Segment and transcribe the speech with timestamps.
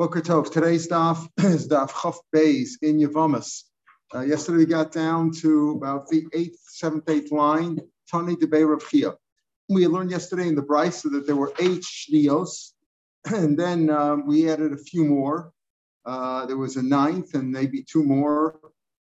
[0.00, 0.50] Boker Tov.
[0.50, 3.64] Today's daf is daf Chaf Beis in Yevamos.
[4.14, 7.78] Uh, yesterday we got down to about the eighth, seventh, eighth line.
[8.10, 9.12] Tani Debei Rav Chia.
[9.68, 12.70] We learned yesterday in the Brisa that there were eight shnios,
[13.26, 15.52] and then um, we added a few more.
[16.06, 18.58] Uh, there was a ninth and maybe two more,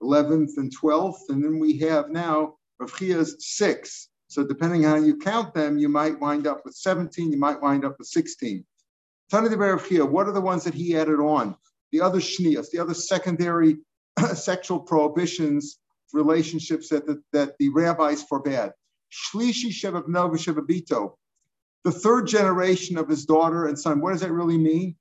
[0.02, 4.08] eleventh and twelfth, and then we have now Rav Chia's six.
[4.26, 7.62] So depending on how you count them, you might wind up with 17, you might
[7.62, 8.64] wind up with 16.
[9.30, 11.56] Tana de Berachia, what are the ones that he added on?
[11.92, 13.78] The other shnias, the other secondary
[14.34, 15.78] sexual prohibitions,
[16.12, 18.72] relationships that the, that the rabbis forbade.
[19.12, 21.14] Shlishi Shevabno Shevabito,
[21.84, 24.00] the third generation of his daughter and son.
[24.00, 24.96] What does that really mean?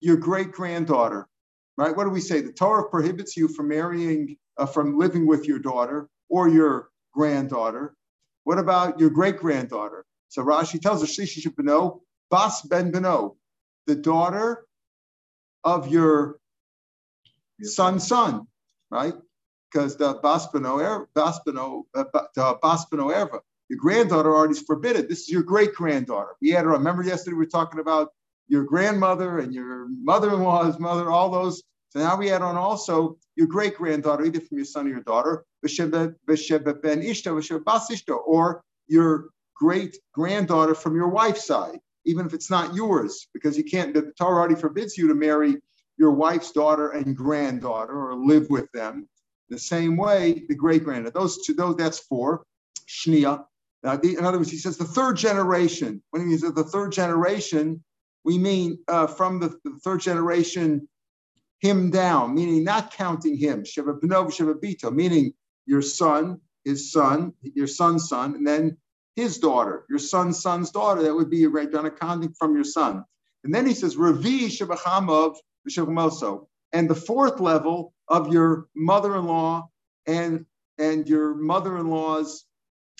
[0.00, 1.28] Your great granddaughter,
[1.76, 1.96] right?
[1.96, 2.40] What do we say?
[2.40, 7.94] The Torah prohibits you from marrying, uh, from living with your daughter or your granddaughter.
[8.44, 10.04] What about your great granddaughter?
[10.28, 13.36] So Rashi tells us Shlishi Shevabno, Bas Ben Beno,
[13.86, 14.66] the daughter
[15.64, 16.38] of your
[17.62, 18.46] son's son,
[18.90, 19.14] right?
[19.70, 25.08] Because the Baspano, Baspano, uh, the Baspano Erva, your granddaughter already is forbidden.
[25.08, 26.34] This is your great granddaughter.
[26.40, 26.72] We had her.
[26.72, 28.10] Remember yesterday we were talking about
[28.48, 31.62] your grandmother and your mother-in-law's mother, all those.
[31.90, 35.00] So now we add on also your great granddaughter, either from your son or your
[35.00, 41.78] daughter, Vishba Vasheba Ben Isha, Vishba Basishta, or your great granddaughter from your wife's side
[42.04, 45.56] even if it's not yours, because you can't, the Torah already forbids you to marry
[45.98, 49.08] your wife's daughter and granddaughter or live with them.
[49.50, 51.12] The same way, the great granddaughter.
[51.18, 52.44] Those two, those that's four.
[52.88, 53.44] Shnia.
[53.82, 56.02] The, in other words, he says the third generation.
[56.10, 57.82] When he means the third generation,
[58.24, 60.88] we mean uh, from the, the, third generation,
[61.60, 63.64] him down, meaning not counting him.
[63.64, 65.32] Sheva B'nov, Sheva Bito, meaning
[65.66, 68.76] your son, his son, your son's son, and then
[69.16, 73.04] his daughter, your son's son's daughter, that would be a great accounting from your son.
[73.44, 75.36] And then he says, Ravi Shabachamav
[75.68, 76.46] Vishamoso.
[76.72, 79.68] And the fourth level of your mother-in-law
[80.06, 80.46] and
[80.78, 82.46] and your mother-in-law's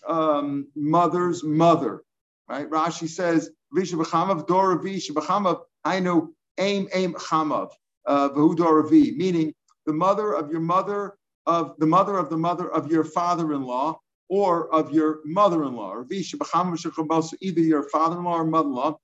[0.06, 2.02] um, mother's mother.
[2.48, 2.68] Right?
[2.68, 7.70] Rashi says, Vishabachamav Dor Ravi Shabachamav, I know aim aim chamav,
[8.06, 9.54] uh, Ravi, meaning
[9.86, 11.14] the mother of your mother
[11.46, 13.98] of the mother of the mother of your father-in-law,
[14.28, 18.98] or of your mother-in-law, or either your father-in-law or mother-in-law.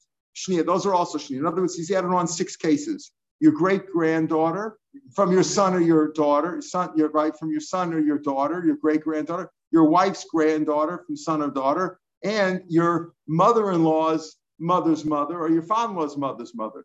[0.64, 1.38] Those are also shnia.
[1.38, 3.12] In other words, he's added on six cases.
[3.40, 4.78] Your great granddaughter,
[5.14, 8.64] from your son or your daughter, son, your right from your son or your daughter,
[8.66, 15.38] your great granddaughter, your wife's granddaughter from son or daughter, and your mother-in-law's mother's mother
[15.38, 16.84] or your father-in-law's mother's mother.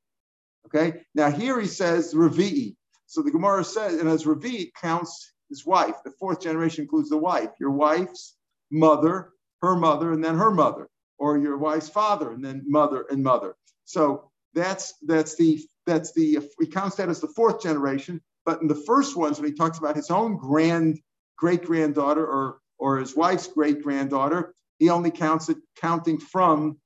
[0.67, 1.01] Okay.
[1.15, 2.75] Now here he says Ravi'i.
[3.07, 5.95] So the Gemara says, and as Ravi counts his wife.
[6.03, 8.35] The fourth generation includes the wife, your wife's
[8.71, 13.23] mother, her mother, and then her mother, or your wife's father, and then mother and
[13.23, 13.55] mother.
[13.85, 18.19] So that's that's the that's the he counts that as the fourth generation.
[18.45, 20.99] But in the first ones, when he talks about his own grand
[21.37, 26.77] great granddaughter or or his wife's great granddaughter, he only counts it counting from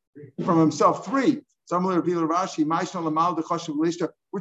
[0.43, 1.41] from himself three.
[1.69, 1.79] We're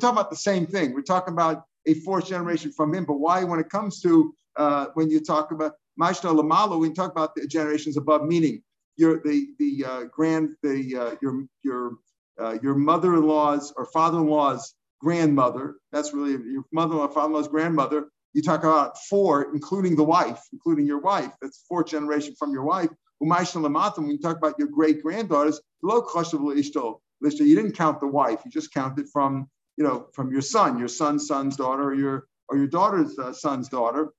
[0.00, 0.94] talking about the same thing.
[0.94, 3.04] We're talking about a fourth generation from him.
[3.04, 7.10] But why, when it comes to uh, when you talk about Mashna Lamalo, we talk
[7.12, 8.62] about the generations above, meaning
[8.96, 11.92] your the the uh, grand the uh, your your
[12.40, 15.76] uh, your mother-in-law's or father-in-law's grandmother.
[15.92, 18.08] That's really your mother-in-law, father-in-law's grandmother.
[18.32, 21.32] You talk about four, including the wife, including your wife.
[21.40, 22.90] That's fourth generation from your wife.
[23.18, 28.40] When you talk about your great granddaughters, you didn't count the wife.
[28.44, 32.26] You just counted from you know, from your son, your son's son's daughter, or your
[32.48, 34.10] or your daughter's uh, son's daughter.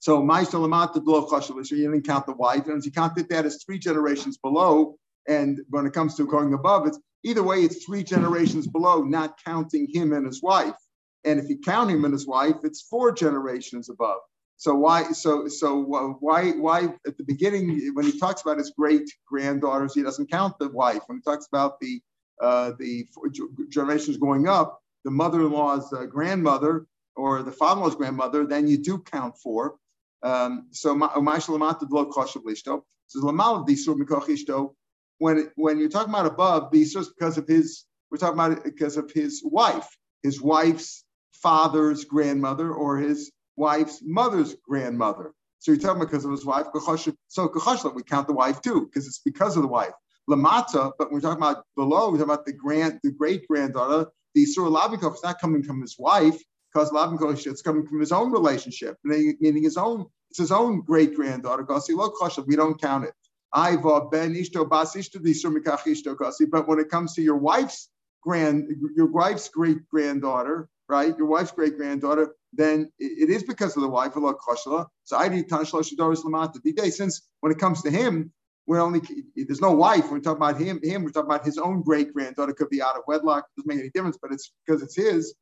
[0.00, 4.96] So you didn't count the wife, and you counted that as three generations below.
[5.26, 9.38] And when it comes to going above, it's either way, it's three generations below, not
[9.44, 10.76] counting him and his wife.
[11.24, 14.20] And if you count him and his wife, it's four generations above.
[14.56, 15.12] So why?
[15.12, 20.02] So so why why at the beginning when he talks about his great granddaughters, he
[20.02, 21.02] doesn't count the wife.
[21.06, 22.00] When he talks about the
[22.40, 23.06] uh, the
[23.68, 26.86] generations going up, the mother-in-law's uh, grandmother
[27.16, 29.76] or the father-in-law's grandmother, then you do count four.
[30.22, 30.94] Um, so
[35.18, 38.64] when when you're talking about above, the is because of his, we're talking about it
[38.64, 39.88] because of his wife,
[40.22, 45.32] his wife's father's grandmother or his wife's mother's grandmother.
[45.58, 46.66] So you're talking because of his wife.
[47.28, 47.52] So
[47.94, 49.92] we count the wife too, because it's because of the wife.
[50.28, 54.10] Lamata, but we're talking about below, we're talking about the grand, the great granddaughter.
[54.34, 56.40] The Surah Labikov is not coming from his wife,
[56.72, 61.14] because Labikov it's coming from his own relationship, meaning his own, it's his own great
[61.14, 61.66] granddaughter.
[62.46, 63.14] We don't count it.
[63.54, 64.68] Ben Ishto
[65.86, 67.88] Ishto But when it comes to your wife's
[68.22, 71.16] grand, your wife's great granddaughter, right?
[71.16, 76.62] Your wife's great granddaughter, then it is because of the wife, So I Shloshidor's Lamata.
[76.62, 78.30] The day Since when it comes to him,
[78.68, 79.00] we're only
[79.34, 80.10] there's no wife.
[80.10, 80.78] We're talking about him.
[80.82, 81.02] Him.
[81.02, 82.52] We're talking about his own great granddaughter.
[82.52, 83.46] Could be out of wedlock.
[83.56, 85.34] Doesn't make any difference, but it's because it's his.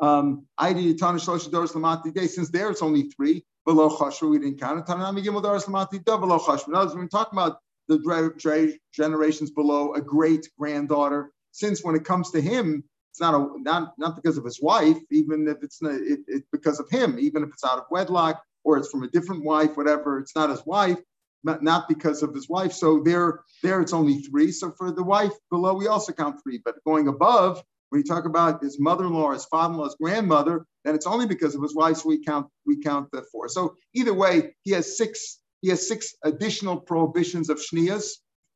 [0.00, 4.30] Um, I did tanish social daughters lamati day Since there it's only three below chashva.
[4.30, 4.86] We didn't count it.
[4.86, 6.68] Tanami gimel doris lamati below chashva.
[6.68, 7.58] Now, when we talk about
[7.88, 13.60] the generations below a great granddaughter, since when it comes to him, it's not a
[13.60, 17.18] not not because of his wife, even if it's not, it, it's because of him,
[17.18, 20.18] even if it's out of wedlock or it's from a different wife, whatever.
[20.18, 20.98] It's not his wife
[21.44, 22.72] not, not because of his wife.
[22.72, 24.50] So there, there it's only three.
[24.50, 26.60] So for the wife below, we also count three.
[26.64, 31.06] But going above, when you talk about his mother-in-law, his father-in-law, his grandmother, then it's
[31.06, 31.98] only because of his wife.
[31.98, 33.48] So we count, we count the four.
[33.48, 38.10] So either way, he has six, he has six additional prohibitions of shnias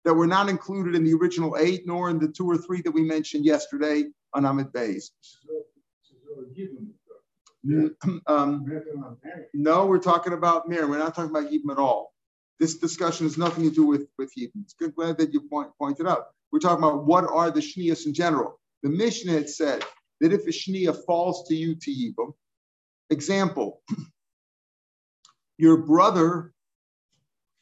[0.05, 2.91] that were not included in the original eight, nor in the two or three that
[2.91, 5.11] we mentioned yesterday on amud beis.
[8.27, 8.67] Um,
[9.55, 10.89] no, we're talking about Mir.
[10.89, 12.13] We're not talking about Yibam at all.
[12.61, 14.63] This discussion has nothing to do with, with Hebrew.
[14.63, 16.27] It's good, glad that you point, pointed out.
[16.53, 18.61] We're talking about what are the Shnias in general.
[18.83, 19.85] The Mishnah had said
[20.21, 22.33] that if a Shnia falls to you to Yibam,
[23.11, 23.83] example,
[25.59, 26.53] your brother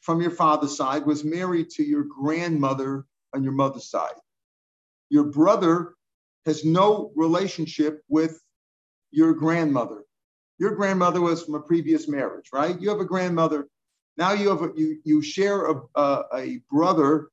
[0.01, 4.15] from your father's side was married to your grandmother on your mother's side.
[5.09, 5.95] Your brother
[6.45, 8.41] has no relationship with
[9.11, 10.03] your grandmother.
[10.57, 12.79] Your grandmother was from a previous marriage, right?
[12.79, 13.67] You have a grandmother
[14.17, 17.29] now you have a, you you share a, a, a brother.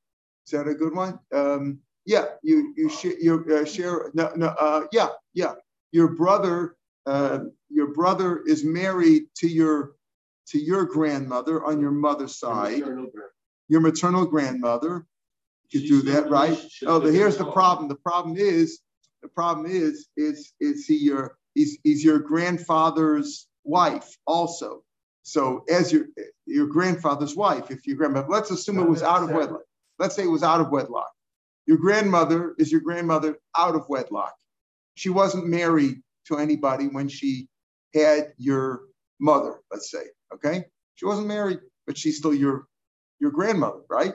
[0.47, 1.19] Is that a good one?
[1.33, 5.55] Um, yeah, you you share you uh, share no no uh, yeah yeah
[5.93, 6.77] your brother
[7.07, 9.93] uh, your brother is married to your
[10.49, 12.79] to your grandmother on your mother's side.
[12.79, 13.11] Your maternal,
[13.69, 15.07] your maternal grandmother.
[15.71, 16.59] You do that right.
[16.87, 17.89] Oh, the, here's the problem.
[17.89, 18.81] The problem is
[19.23, 24.83] the problem is is is he your he's, he's your grandfather's wife also.
[25.29, 26.07] So as your
[26.47, 29.63] your grandfather's wife, if your grandmother, let's assume it was out of wedlock.
[29.99, 31.11] Let's say it was out of wedlock.
[31.67, 34.35] Your grandmother is your grandmother out of wedlock.
[34.95, 37.49] She wasn't married to anybody when she
[37.95, 38.85] had your
[39.21, 40.05] mother, let's say.
[40.33, 40.65] Okay?
[40.95, 42.67] She wasn't married, but she's still your
[43.21, 44.15] your grandmother, right?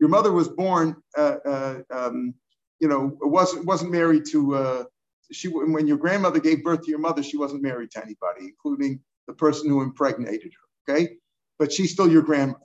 [0.00, 2.34] Your mother was born, uh, uh, um,
[2.80, 4.56] you know, wasn't wasn't married to.
[4.56, 4.84] Uh,
[5.30, 9.00] she when your grandmother gave birth to your mother, she wasn't married to anybody, including
[9.30, 10.52] the person who impregnated
[10.86, 11.16] her, okay?
[11.58, 12.64] But she's still your grandmother.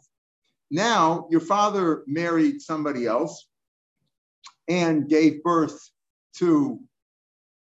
[0.71, 3.47] Now, your father married somebody else
[4.67, 5.79] and gave birth
[6.37, 6.79] to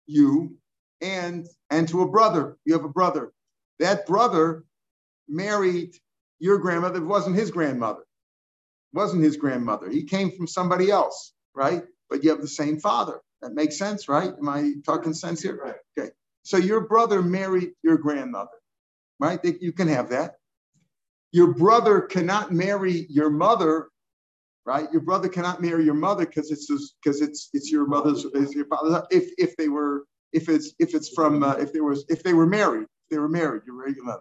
[0.07, 0.57] you
[1.01, 2.57] and and to a brother.
[2.65, 3.33] You have a brother.
[3.81, 4.65] That brother
[5.29, 5.97] married
[6.39, 6.99] your grandmother.
[6.99, 8.03] It wasn't his grandmother.
[8.03, 9.91] It wasn't his grandmother.
[9.91, 11.83] He came from somebody else, right?
[12.09, 13.21] But you have the same father.
[13.41, 14.33] That makes sense, right?
[14.39, 15.57] Am I talking sense here?
[15.57, 15.75] Right.
[15.99, 16.11] Okay.
[16.45, 18.51] So your brother married your grandmother
[19.23, 19.39] right?
[19.61, 20.35] You can have that.
[21.31, 23.89] Your brother cannot marry your mother,
[24.67, 24.89] right?
[24.93, 26.67] Your brother cannot marry your mother because it's
[27.03, 29.01] because it's it's your mother's, it's your father's.
[29.13, 32.35] If if they were if it's if it's from uh, if there was if they
[32.35, 34.19] were married, if they were married, your regular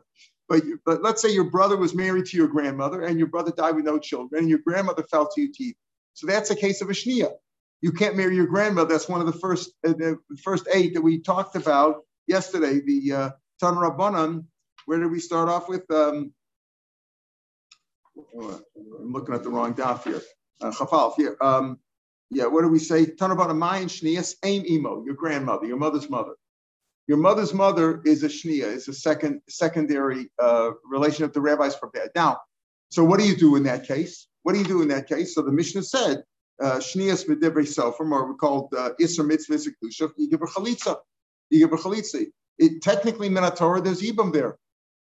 [0.48, 3.52] But you, but let's say your brother was married to your grandmother and your brother
[3.52, 5.76] died with no children and your grandmother fell to your teeth.
[6.14, 7.32] So that's a case of a shnia.
[7.82, 8.90] You can't marry your grandmother.
[8.94, 12.82] That's one of the first uh, the first eight that we talked about yesterday.
[12.86, 14.46] The uh, Tan Rabbanan
[14.86, 15.90] where did we start off with?
[15.92, 16.34] Um,
[18.38, 20.22] I'm looking at the wrong daf here.
[20.62, 21.38] Uh, here.
[21.42, 21.80] Um,
[22.30, 23.06] yeah, what do we say?
[23.06, 26.34] Talk about a mayan shnias, aim emo, your grandmother, your mother's mother.
[27.08, 31.76] Your mother's mother is a shnia, it's a second secondary uh, relation of the rabbis
[31.76, 32.10] forbid.
[32.16, 32.38] Now,
[32.90, 34.28] so what do you do in that case?
[34.44, 35.36] What do you do in that case?
[35.36, 36.24] So the Mishnah said,
[36.62, 39.58] uh, shnias medivrei sofrim, or we called uh, iser mitzvah
[40.18, 40.98] you give a chalitza.
[41.50, 42.28] You give a chalitza.
[42.60, 44.58] It, technically, Minatorah, there's Ibam there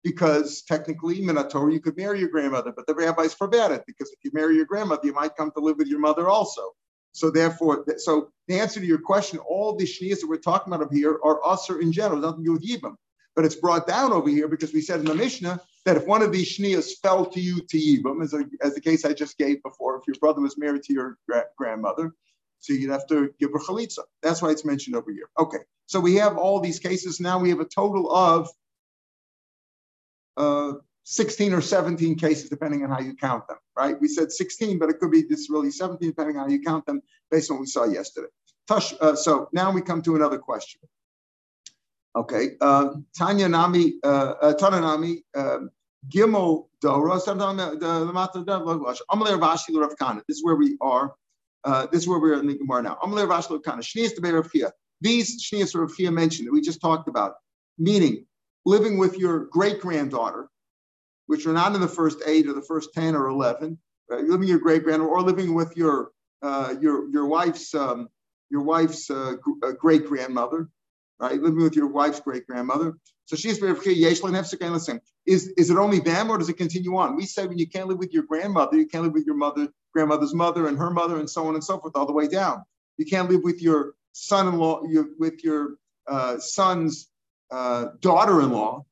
[0.03, 4.19] because technically, Minator, you could marry your grandmother, but the rabbis forbade it because if
[4.23, 6.71] you marry your grandmother, you might come to live with your mother also.
[7.13, 10.85] So therefore, so the answer to your question, all the shnias that we're talking about
[10.85, 12.95] up here are usher in general, nothing to do with yibam.
[13.35, 16.21] But it's brought down over here because we said in the Mishnah that if one
[16.21, 19.37] of these shnias fell to you to yibam, as, a, as the case I just
[19.37, 22.13] gave before, if your brother was married to your gra- grandmother,
[22.59, 23.99] so you'd have to give her chalitza.
[24.21, 25.29] That's why it's mentioned over here.
[25.37, 27.19] Okay, so we have all these cases.
[27.19, 28.49] Now we have a total of
[30.37, 30.73] uh,
[31.03, 33.99] 16 or 17 cases, depending on how you count them, right?
[33.99, 36.85] We said 16, but it could be this really 17, depending on how you count
[36.85, 38.29] them, based on what we saw yesterday.
[38.67, 40.79] Tush, uh, so now we come to another question.
[42.15, 45.69] Okay, uh, Tanya Nami, uh, uh, Tanya Nami, um,
[46.09, 47.15] Gimel Dora,
[50.27, 51.15] this is where we are.
[51.63, 52.97] Uh, this is where we're in the Gemara now.
[55.01, 57.35] These Shnias Rav mentioned that we just talked about,
[57.77, 58.25] meaning
[58.65, 60.49] living with your great granddaughter,
[61.27, 63.77] which are not in the first eight or the first 10 or 11,
[64.09, 64.23] right?
[64.23, 68.09] living your great granddaughter, or living with your uh, your your wife's um,
[68.49, 70.69] your wife's uh, uh great grandmother,
[71.19, 71.41] right?
[71.41, 72.97] Living with your wife's great grandmother.
[73.25, 73.61] So she's
[75.25, 77.15] is is it only them or does it continue on?
[77.15, 79.69] We say when you can't live with your grandmother, you can't live with your mother,
[79.93, 82.63] grandmother's mother, and her mother, and so on and so forth, all the way down.
[82.97, 85.75] You can't live with your son-in-law, your, with your
[86.07, 87.09] uh, son's
[87.53, 88.83] uh, daughter-in-law.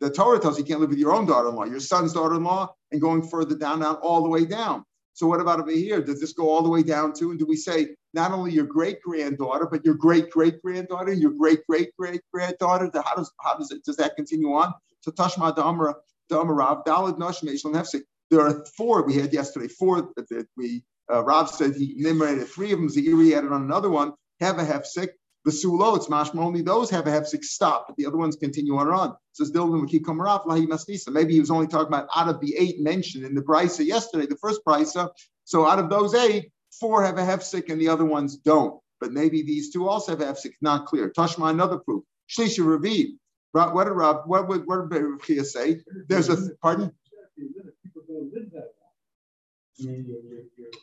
[0.00, 3.00] The Torah tells you, you can't live with your own daughter-in-law, your son's daughter-in-law, and
[3.00, 4.84] going further down, down, all the way down.
[5.14, 6.00] So what about over here?
[6.00, 8.66] Does this go all the way down to, and do we say not only your
[8.66, 12.90] great granddaughter, but your great great granddaughter, your great great great granddaughter?
[12.94, 14.74] How does how does it does that continue on?
[15.02, 15.94] So Tashma Damara
[16.30, 19.68] Damarav Dalad Nashim There are four we had yesterday.
[19.68, 22.88] Four that we uh, Rav said he enumerated three of them.
[22.88, 24.14] Ziri added on another one.
[24.40, 25.10] Have a hefsek.
[25.44, 28.76] The sulo, it's mashma, only those have a hefsek stop, but the other ones continue
[28.76, 29.14] on on.
[29.38, 31.10] Dildan Maki Kamaraf, Lahi Masnisa.
[31.12, 34.26] Maybe he was only talking about out of the eight mentioned in the brisa yesterday,
[34.26, 35.10] the first brisa.
[35.44, 38.80] So out of those eight, four have a hefsek and the other ones don't.
[39.00, 41.10] But maybe these two also have a hefsek, not clear.
[41.10, 42.04] Tashma, another proof.
[42.30, 43.18] Shlisha Ravi.
[43.52, 45.80] What did Rav, what would what did Rav say?
[46.08, 46.90] There's a pardon?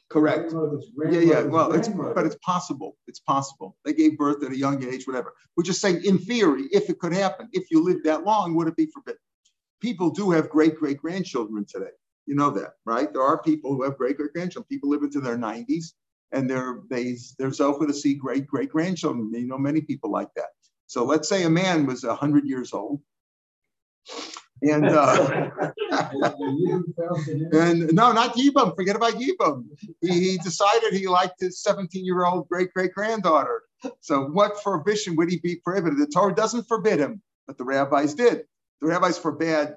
[0.09, 0.53] Correct.
[1.09, 1.41] Yeah, yeah.
[1.43, 2.97] Well, it's but it's possible.
[3.07, 3.77] It's possible.
[3.85, 5.33] They gave birth at a young age, whatever.
[5.55, 8.67] We're just saying, in theory, if it could happen, if you lived that long, would
[8.67, 9.19] it be forbidden?
[9.81, 11.91] People do have great great grandchildren today.
[12.25, 13.11] You know that, right?
[13.11, 14.67] There are people who have great great grandchildren.
[14.69, 15.93] People live into their 90s,
[16.33, 19.31] and they're they they're so to see great great grandchildren.
[19.33, 20.49] You know, many people like that.
[20.87, 23.01] So let's say a man was 100 years old
[24.61, 25.49] and uh,
[27.51, 28.75] and no, not Yibam.
[28.75, 29.65] Forget about Yibam.
[30.01, 33.63] He, he decided he liked his 17 year old great great granddaughter.
[33.99, 35.97] So what prohibition would he be prohibited?
[35.97, 38.43] The Torah doesn't forbid him, but the rabbis did.
[38.79, 39.75] The rabbis forbade,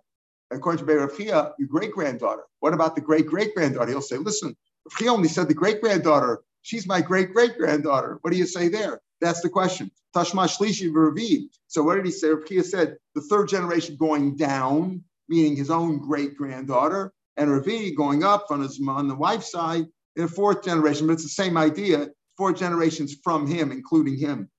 [0.50, 2.42] according to Berafia, your great granddaughter.
[2.60, 3.90] What about the great great granddaughter?
[3.90, 4.56] He'll say, listen,
[4.98, 6.42] he only said the great granddaughter.
[6.62, 8.18] She's my great great granddaughter.
[8.22, 9.00] What do you say there?
[9.24, 9.90] That's the question.
[10.14, 11.48] Tashma Shlishi Ravi.
[11.66, 12.28] So what did he say?
[12.28, 18.22] Rav said the third generation going down, meaning his own great granddaughter, and Ravi going
[18.22, 21.06] up on his on the wife's side in a fourth generation.
[21.06, 22.08] But it's the same idea.
[22.36, 24.50] Four generations from him, including him.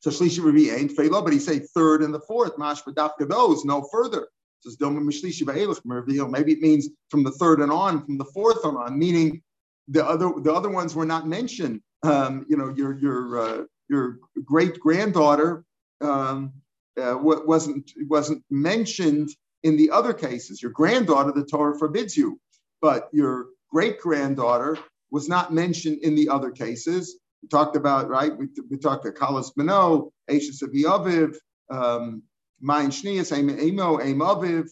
[0.00, 2.58] So Shlishi Ravi ain't Felo, but he say third and the fourth.
[2.58, 4.28] Mash those no further.
[4.60, 9.42] Says Maybe it means from the third and on, from the fourth and on, meaning
[9.88, 14.18] the other the other ones were not mentioned um, you know, your your uh, your
[14.44, 15.64] great granddaughter
[16.00, 16.52] um,
[17.00, 19.30] uh, wasn't wasn't mentioned
[19.62, 20.62] in the other cases.
[20.62, 22.40] Your granddaughter, the Torah forbids you,
[22.80, 24.78] but your great granddaughter
[25.10, 27.18] was not mentioned in the other cases.
[27.42, 28.36] We talked about right.
[28.36, 31.34] We, we talked about Kalas Beno, Ashes of Yaviv,
[31.70, 32.22] um,
[32.60, 34.68] Mayin Shnias, Emo, Aviv.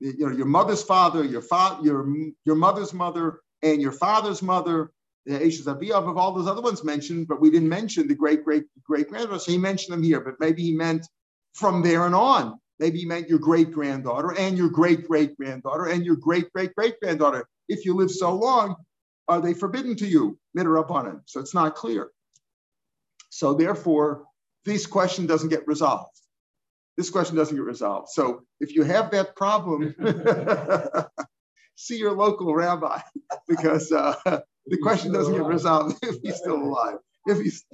[0.00, 2.06] You know, your mother's father, your father, your
[2.44, 4.92] your mother's mother, and your father's mother
[5.28, 8.44] the Ashes Aviyav of all those other ones mentioned, but we didn't mention the great,
[8.44, 9.38] great, great grandfather.
[9.38, 11.06] So he mentioned them here, but maybe he meant
[11.52, 12.58] from there and on.
[12.78, 16.74] Maybe he meant your great granddaughter and your great great granddaughter and your great great
[16.74, 17.46] great granddaughter.
[17.68, 18.76] If you live so long,
[19.28, 20.38] are they forbidden to you?
[20.56, 21.20] Midrabanan.
[21.26, 22.08] So it's not clear.
[23.28, 24.24] So therefore,
[24.64, 26.16] this question doesn't get resolved.
[26.96, 28.08] This question doesn't get resolved.
[28.08, 29.94] So if you have that problem,
[31.78, 33.00] see your local rabbi
[33.48, 34.14] because uh,
[34.66, 36.98] the question doesn't get resolved if he's still alive.
[37.26, 37.64] If he's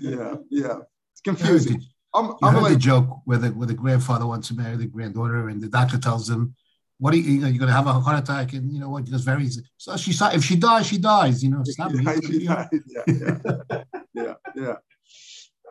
[0.00, 0.78] yeah, yeah,
[1.12, 1.82] it's confusing.
[2.14, 5.48] I'm, I'm like, the joke where the where the grandfather wants to marry the granddaughter,
[5.48, 6.54] and the doctor tells him,
[6.98, 7.22] "What are you?
[7.24, 9.04] you know, you're going to have a heart attack?" And you know what?
[9.04, 11.44] Just very so she if she dies, she dies.
[11.44, 12.68] You know, stop yeah, yeah,
[13.06, 13.82] yeah,
[14.14, 14.76] yeah, yeah.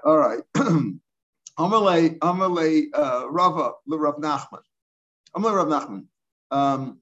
[0.05, 0.41] All right.
[1.57, 2.87] Amalei, Amalei,
[3.29, 4.61] Rava, Rav Nachman.
[5.35, 6.05] Amalei Rav Nachman.
[6.51, 6.99] Um,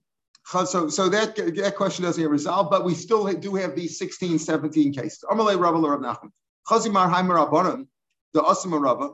[0.66, 4.40] so, so that, that question doesn't get resolved, but we still do have these 16,
[4.40, 5.24] 17 cases.
[5.30, 6.32] Amalei Rabba Rav Nachman.
[6.70, 7.88] Chazimar Haimer Rabbanim,
[8.34, 9.14] the Asima Rabba.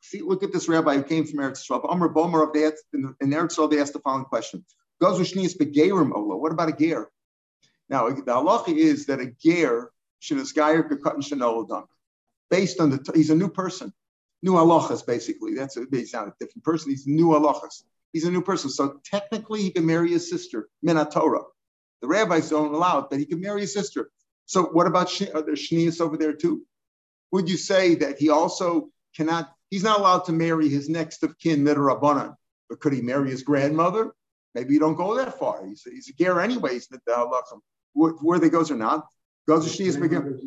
[0.00, 1.88] See, look at this rabbi who came from Eretz Yisrael.
[1.90, 4.64] Amr Bomer of the in, Eretz Yisrael, they asked the following question:
[5.00, 6.36] Goes Shnius begerim ola.
[6.36, 7.10] What about a ger?
[7.88, 9.90] Now, the halacha is that a ger
[10.22, 11.86] shenisgayer kekatan shenolodam,
[12.50, 13.92] based on the he's a new person,
[14.46, 15.54] new halachas basically.
[15.54, 16.90] That's a, he's not a different person.
[16.90, 17.82] He's new halachas
[18.16, 18.70] he's a new person.
[18.70, 21.42] So technically, he can marry his sister, Minatora.
[22.00, 24.10] The rabbis don't allow it, but he can marry his sister.
[24.46, 26.62] So what about are there shnias over there too?
[27.32, 29.52] Would you say that he also cannot?
[29.68, 32.34] He's not allowed to marry his next of kin midrabanan,
[32.70, 34.12] but could he marry his grandmother?
[34.54, 35.66] maybe you don't go that far.
[35.66, 36.88] He's, he's a ger anyways.
[36.88, 37.60] The halachim,
[37.92, 39.06] where they goes or not,
[39.46, 40.38] goes to shnias begir.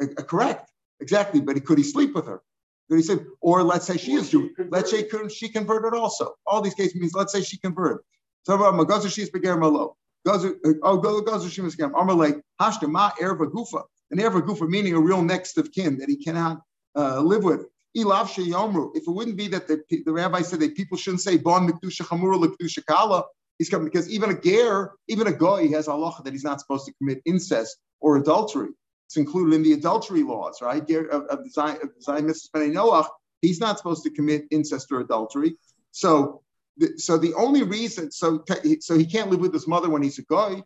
[0.00, 1.40] Uh, correct, exactly.
[1.40, 2.40] But could he sleep with her?
[2.88, 4.52] Could he say, or let's say she is Jewish.
[4.70, 6.34] Let's say she converted also.
[6.46, 7.98] All these cases means let's say she converted.
[8.44, 9.96] So about Magazu she's begir malo.
[10.26, 11.92] Oh Gazu she was begir.
[11.94, 13.82] Amalek hashta ma erva gufa.
[14.10, 16.62] An erva gufa meaning a real next of kin that he cannot
[16.96, 17.66] uh, live with.
[17.94, 22.02] If it wouldn't be that the, the rabbi said that people shouldn't say bon mikdusha
[22.02, 23.24] chamura lekdusha kala,
[23.58, 26.86] he's coming because even a ger, even a goy has Allah that he's not supposed
[26.86, 28.68] to commit incest or adultery.
[29.08, 30.82] It's included in the adultery laws, right?
[30.90, 31.78] Of, of the Zion,
[32.26, 32.50] Mrs.
[32.54, 33.08] Noach,
[33.40, 35.56] he's not supposed to commit incest or adultery.
[35.92, 36.42] So,
[36.76, 38.44] the, so the only reason, so
[38.80, 40.62] so he can't live with his mother when he's a guy,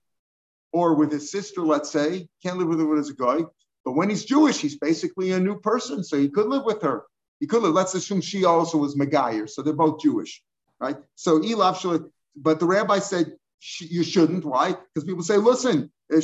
[0.72, 3.44] or with his sister, let's say, can't live with her when he's a guy.
[3.84, 7.04] But when he's Jewish, he's basically a new person, so he could live with her.
[7.38, 7.75] He could live.
[7.75, 10.42] Let's assume she also was Megayer, so they're both Jewish,
[10.80, 10.96] right?
[11.14, 13.37] So Elav but the rabbi said
[13.81, 14.45] you shouldn't.
[14.45, 14.73] Why?
[14.73, 16.21] Because people say, listen, eh,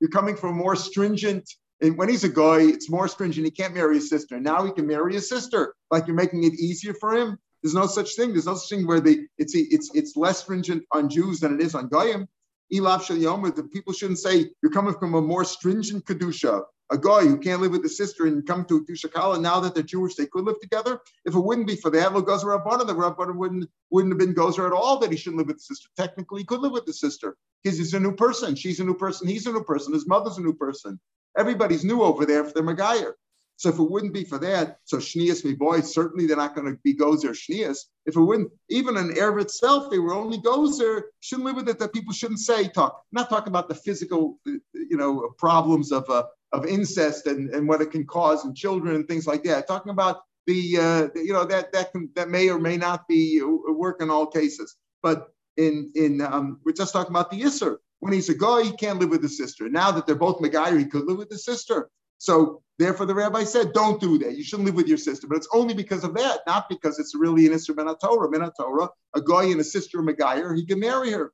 [0.00, 1.50] you're coming from a more stringent.
[1.82, 3.44] And when he's a guy, it's more stringent.
[3.44, 4.40] He can't marry his sister.
[4.40, 5.74] Now he can marry his sister.
[5.90, 7.38] Like you're making it easier for him.
[7.62, 8.32] There's no such thing.
[8.32, 11.60] There's no such thing where they it's it's it's less stringent on Jews than it
[11.60, 12.28] is on Goyim.
[12.72, 13.16] Elav Shal
[13.52, 17.60] the people shouldn't say you're coming from a more stringent kedusha a guy who can't
[17.60, 20.60] live with the sister and come to Tushakala, now that they're Jewish, they could live
[20.60, 21.00] together.
[21.24, 24.34] If it wouldn't be for that, well, Gozer Rabbana, the Rabbana wouldn't, wouldn't have been
[24.34, 25.88] Gozer at all that he shouldn't live with the sister.
[25.96, 28.54] Technically, he could live with the sister because he's a new person.
[28.54, 29.26] She's a new person.
[29.26, 29.92] He's a new person.
[29.92, 31.00] His mother's a new person.
[31.36, 33.12] Everybody's new over there for their Megayer.
[33.58, 36.66] So if it wouldn't be for that, so Shnias, me boy, certainly they're not going
[36.70, 37.78] to be Gozer Shnias.
[38.04, 41.78] If it wouldn't, even an Arab itself, they were only Gozer, shouldn't live with it,
[41.78, 43.02] that people shouldn't say, talk.
[43.02, 47.68] I'm not talking about the physical, you know, problems of uh, of incest and, and
[47.68, 49.66] what it can cause in children and things like that.
[49.66, 53.40] Talking about the, uh, you know, that that can, that may or may not be
[53.42, 54.76] uh, work in all cases.
[55.02, 57.76] But in in um, we're just talking about the Isser.
[58.00, 59.68] When he's a guy, he can't live with his sister.
[59.68, 61.88] Now that they're both Megayer, he could live with his sister.
[62.18, 64.36] So therefore, the rabbi said, don't do that.
[64.36, 65.26] You shouldn't live with your sister.
[65.26, 68.30] But it's only because of that, not because it's really an Isser Ben Torah.
[68.30, 71.32] Ben Torah, a guy and a sister Megayer, he can marry her.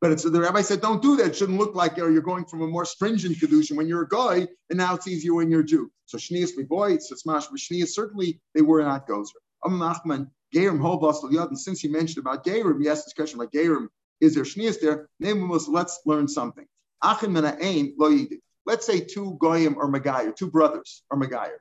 [0.00, 1.28] But it's, the rabbi said, don't do that.
[1.28, 4.46] It shouldn't look like you're, going from a more stringent kedushin when you're a guy,
[4.68, 5.90] and now it's easier when you're a Jew.
[6.04, 7.88] So shnias boy, smash shnias.
[7.88, 9.30] Certainly, they were not gozer.
[9.64, 11.48] Am Nachman Gerim Holbastel Yad.
[11.48, 13.88] And since you mentioned about Gerim, asked this question about Gerim,
[14.20, 15.08] is there shnias there?
[15.18, 15.68] Name us.
[15.68, 16.66] Let's learn something.
[17.02, 18.16] Achim Ain Lo
[18.64, 21.58] Let's say two goyim or Megayer, two brothers or Megayer.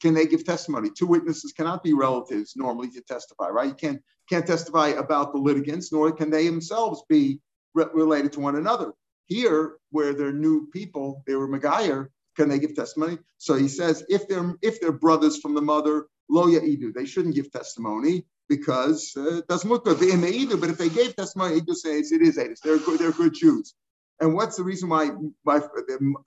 [0.00, 0.90] Can they give testimony?
[0.90, 3.68] Two witnesses cannot be relatives normally to testify, right?
[3.68, 7.40] You can't can't testify about the litigants, nor can they themselves be
[7.76, 8.92] re- related to one another.
[9.26, 13.18] Here, where they're new people, they were Megayer, can they give testimony?
[13.38, 17.34] So he says, if they're if they're brothers from the mother, lo ya'idu, they shouldn't
[17.34, 19.98] give testimony because uh, it doesn't look good.
[19.98, 22.60] They either, but if they gave testimony, Eidu says it is Eidus.
[22.62, 23.74] They're good, they're good Jews.
[24.20, 25.10] And what's the reason why,
[25.42, 25.60] why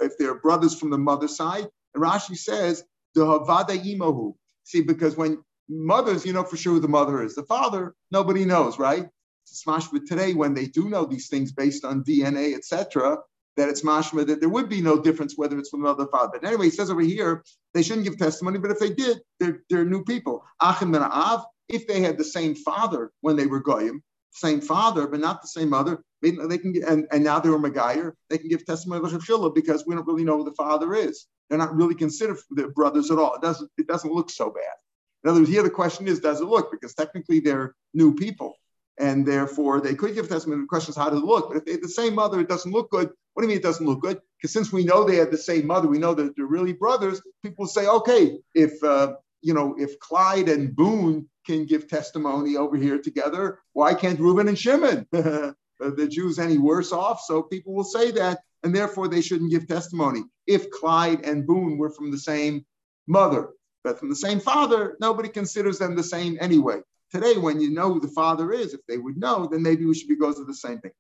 [0.01, 1.67] if they're brothers from the mother side?
[1.95, 2.83] And Rashi says,
[3.15, 4.35] the Havada Imohu.
[4.63, 7.35] See, because when mothers, you know for sure who the mother is.
[7.35, 9.07] The father, nobody knows, right?
[9.43, 13.17] It's mashma today when they do know these things based on DNA, etc.,
[13.57, 16.39] that it's mashma that there would be no difference whether it's from the or father.
[16.39, 19.63] But anyway, he says over here they shouldn't give testimony, but if they did, they're,
[19.69, 20.43] they're new people.
[20.61, 25.07] Achim ben Av, if they had the same father when they were goyim, same father
[25.07, 28.49] but not the same mother, they, can and, and now they were Megayer, they can
[28.49, 31.27] give testimony of because we don't really know who the father is.
[31.49, 32.37] They're not really considered
[32.75, 33.35] brothers at all.
[33.35, 34.75] It doesn't it doesn't look so bad.
[35.23, 36.71] In other words, here the question is, does it look?
[36.71, 38.53] Because technically they're new people
[38.99, 40.61] and therefore they could give testimony.
[40.61, 41.49] The question is how does it look?
[41.49, 43.09] But if they had the same mother, it doesn't look good.
[43.33, 44.19] What do you mean it doesn't look good?
[44.37, 47.21] Because since we know they had the same mother, we know that they're really brothers.
[47.43, 52.75] People say, okay, if uh, you know, if Clyde and Boone can give testimony over
[52.75, 55.07] here together, why can't Reuben and Shimon?
[55.11, 57.21] the Jews any worse off?
[57.21, 60.23] So people will say that, and therefore they shouldn't give testimony.
[60.45, 62.65] If Clyde and Boone were from the same
[63.07, 63.51] mother,
[63.83, 66.81] but from the same father, nobody considers them the same anyway.
[67.11, 69.95] Today, when you know who the father is, if they would know, then maybe we
[69.95, 70.91] should be goes to the same thing.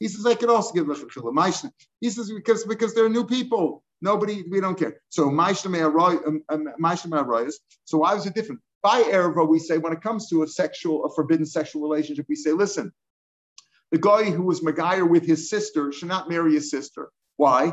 [0.00, 3.84] He says, I could also give lechem He says, because, because they're new people.
[4.02, 5.00] Nobody, we don't care.
[5.08, 6.68] So, um, um,
[7.84, 8.60] so why was it different?
[8.82, 12.36] By Erva, we say, when it comes to a sexual, a forbidden sexual relationship, we
[12.36, 12.92] say, listen,
[13.90, 17.10] the guy who was Megayer with his sister should not marry his sister.
[17.36, 17.72] Why?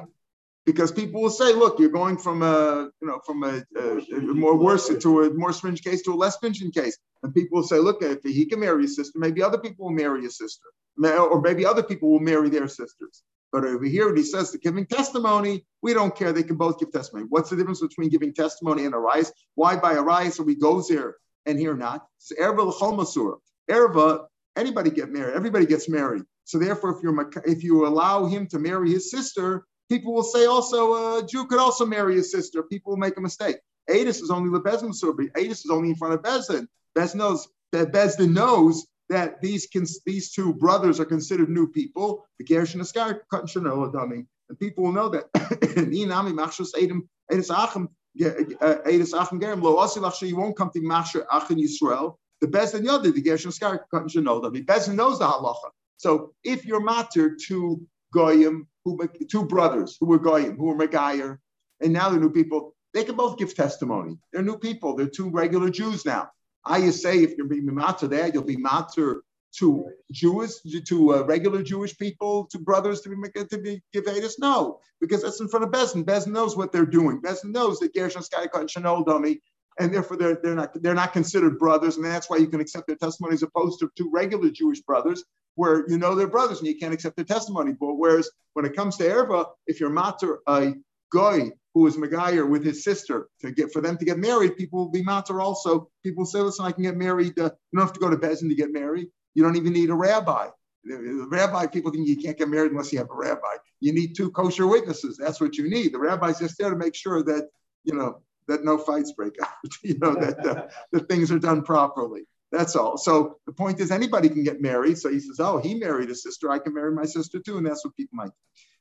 [0.65, 4.21] Because people will say, look, you're going from a, you know, from a, a, a,
[4.33, 6.97] more worse to a more stringent case to a less stringent case.
[7.23, 9.93] And people will say, look, if he can marry his sister, maybe other people will
[9.93, 10.65] marry his sister,
[11.03, 13.23] or maybe other people will marry their sisters.
[13.51, 16.31] But over here, he says, the giving testimony, we don't care.
[16.31, 17.25] They can both give testimony.
[17.29, 19.31] What's the difference between giving testimony and a rise?
[19.55, 21.15] Why by a rise are we goes there?
[21.45, 22.05] and here not.
[22.17, 23.37] So erva l'chol masur.
[23.69, 25.35] Erva, anybody get married.
[25.35, 26.23] Everybody gets married.
[26.43, 30.45] So therefore, if you're if you allow him to marry his sister, people will say
[30.45, 32.63] also a uh, Jew could also marry his sister.
[32.63, 33.57] People will make a mistake.
[33.89, 35.29] Adis is only the Bezin Surbi.
[35.33, 36.65] Adis is only in front of Bezin.
[36.97, 39.67] Bezin knows that Bezdin knows that these
[40.05, 42.25] these two brothers are considered new people.
[42.39, 44.25] The Gersh and Askar and dummy.
[44.47, 45.31] And people will know that.
[45.33, 51.25] Inami Machshus Adam Adis Achim Adis Achim Gerim Lo Asilach you won't come to Machshir
[51.29, 52.15] Achim Yisrael.
[52.39, 54.63] The Bezdin Yodi, the Gersh and Askar and dummy.
[54.63, 55.69] Bezdin knows the halacha.
[55.97, 61.37] So if you're matter to Goyim, who two brothers who were Goyim, who were Megayer,
[61.81, 64.17] and now they're new people, they can both give testimony.
[64.31, 64.95] They're new people.
[64.95, 66.29] They're two regular Jews now.
[66.65, 69.23] I say if you're being matter there, you'll be matter
[69.57, 70.53] to Jewish,
[70.87, 73.15] to uh, regular Jewish people, to brothers to be
[73.49, 74.39] to be give Adis?
[74.39, 76.05] No, because that's in front of Bezin.
[76.05, 77.21] Bezin knows what they're doing.
[77.21, 79.41] Bezin knows that Gershon Skyka and Chanel Dummy,
[79.79, 82.87] and therefore they're, they're not they're not considered brothers, and that's why you can accept
[82.87, 85.23] their testimony as opposed to two regular Jewish brothers,
[85.55, 87.73] where you know they're brothers and you can't accept their testimony.
[87.73, 90.73] But whereas when it comes to Erva, if you're matter a
[91.11, 94.79] goy who is Megayer with his sister to get for them to get married, people
[94.79, 95.89] will be matter also.
[96.03, 97.37] People say, listen, I can get married.
[97.39, 99.07] Uh, you don't have to go to Bezin to get married.
[99.33, 100.47] You don't even need a rabbi.
[100.83, 103.55] The rabbi, people think you can't get married unless you have a rabbi.
[103.79, 105.17] You need two kosher witnesses.
[105.17, 105.93] That's what you need.
[105.93, 107.49] The rabbi's just there to make sure that,
[107.83, 111.61] you know, that no fights break out, you know, that, uh, that things are done
[111.61, 112.23] properly.
[112.51, 112.97] That's all.
[112.97, 114.97] So the point is, anybody can get married.
[114.97, 116.51] So he says, "Oh, he married a sister.
[116.51, 118.31] I can marry my sister too," and that's what people might.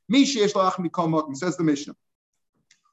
[0.09, 1.35] do.
[1.35, 1.95] Says the Mishnah.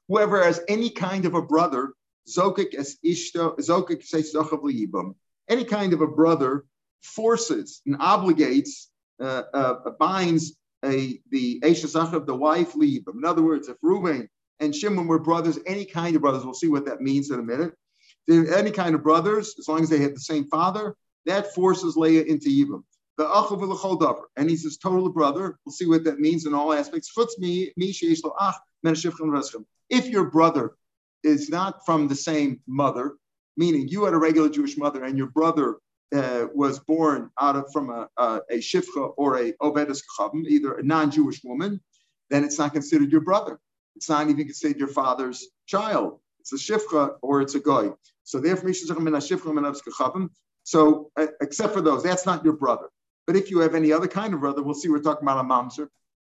[0.07, 1.93] Whoever has any kind of a brother,
[2.29, 5.15] zokik es ishto, zokik
[5.49, 6.65] any kind of a brother
[7.03, 8.87] forces and obligates,
[9.19, 13.03] uh, uh, binds a the Eishasach of the wife leave.
[13.13, 14.29] In other words, if Reuben
[14.61, 17.43] and Shimon were brothers, any kind of brothers, we'll see what that means in a
[17.43, 17.73] minute
[18.29, 22.23] any kind of brothers, as long as they had the same father, that forces Leah
[22.23, 22.83] into Yibam.
[23.17, 25.59] The Achav and he's his total brother.
[25.65, 27.11] We'll see what that means in all aspects.
[29.89, 30.71] If your brother
[31.23, 33.15] is not from the same mother,
[33.57, 35.77] meaning you had a regular Jewish mother and your brother
[36.15, 40.75] uh, was born out of from a, a, a shifcha or a obedes chavim, either
[40.75, 41.81] a non-Jewish woman,
[42.29, 43.59] then it's not considered your brother.
[43.95, 46.19] It's not even considered your father's child.
[46.39, 47.91] It's a shifcha or it's a goy.
[48.29, 48.71] So therefore,
[50.63, 52.89] so uh, except for those, that's not your brother.
[53.25, 54.87] But if you have any other kind of brother, we'll see.
[54.87, 55.87] We're talking about a mamzer,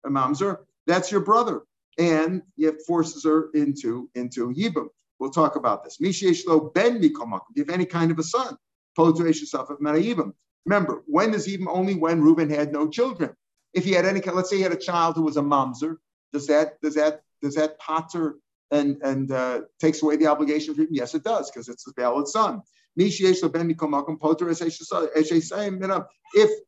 [0.05, 0.57] a mamzer.
[0.87, 1.61] That's your brother,
[1.97, 4.87] and it forces her into into yibum.
[5.19, 5.99] We'll talk about this.
[5.99, 7.43] Mishishlo ben mikomak.
[7.55, 8.57] If any kind of a son.
[8.97, 13.33] Remember, when is even only when Reuben had no children?
[13.73, 15.95] If he had any, let's say he had a child who was a mamzer,
[16.33, 18.35] does that does that does that pater
[18.71, 20.89] and and uh, takes away the obligation for him?
[20.91, 22.61] Yes, it does, because it's a valid son.
[22.97, 23.19] If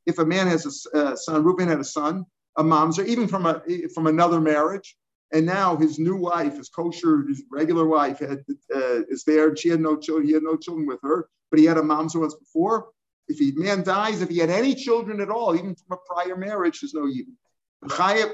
[0.06, 2.26] if a man has a uh, son, Reuben had a son,
[2.58, 3.62] a mom's, or even from a
[3.94, 4.98] from another marriage,
[5.32, 9.60] and now his new wife, his kosher, his regular wife, had, uh, is there, and
[9.60, 10.28] she had no children.
[10.28, 12.90] He had no children with her, but he had a mom's once before.
[13.28, 16.38] If a man dies, if he had any children at all, even from a prior
[16.38, 17.38] marriage, there's no even.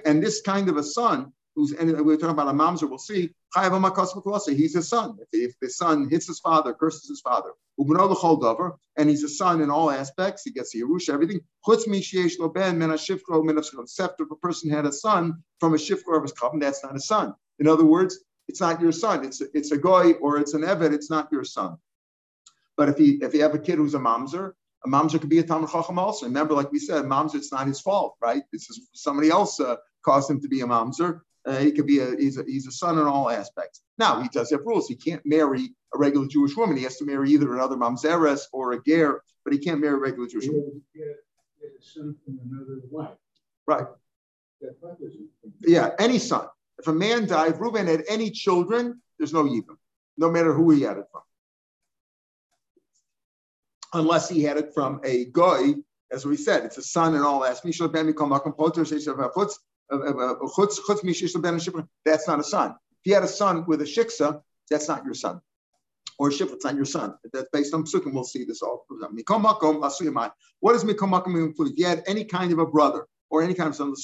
[0.06, 3.32] And this kind of a son who's and we're talking about a mamzer, we'll see,
[3.55, 5.17] he's a son.
[5.31, 7.51] If, the son hits his father, curses his father,
[8.97, 11.39] and he's a son in all aspects, he gets the Yerush, everything.
[13.81, 16.95] Except if a person had a son from a shifra of his carbon, that's not
[16.95, 17.33] a son.
[17.59, 19.25] In other words, it's not your son.
[19.25, 20.93] It's a, it's a goy or it's an eved.
[20.93, 21.77] It's not your son.
[22.75, 24.53] But if he if you have a kid who's a mamzer,
[24.85, 26.25] a mamzer could be a Talmud Chacham also.
[26.25, 28.43] Remember, like we said, mamzer, it's not his fault, right?
[28.51, 31.21] This is somebody else uh, caused him to be a mamzer.
[31.45, 33.82] Uh, he could be a he's, a he's a son in all aspects.
[33.97, 34.88] Now he does have rules.
[34.88, 36.77] He can't marry a regular Jewish woman.
[36.77, 39.97] He has to marry either another mamzeres or a ger, but he can't marry a
[39.97, 40.82] regular Jewish woman.
[41.82, 43.17] son from another wife.
[43.67, 43.88] Right.
[45.62, 46.47] Yeah, any son.
[46.79, 49.77] If a man died, Reuben had any children, there's no yibam,
[50.17, 51.21] no matter who he had it from.
[53.93, 55.75] Unless he had it from a goy,
[56.12, 57.79] as we said, it's a son and all aspects.
[62.06, 62.72] That's not a son.
[62.72, 65.41] If you had a son with a shiksa, that's not your son.
[66.19, 67.15] Or a shiksa, it's not your son.
[67.32, 68.13] That's based on psukim.
[68.13, 68.86] We'll see this all.
[68.88, 71.72] What does mikomakom include?
[71.72, 73.96] If you had any kind of a brother or any kind of son, or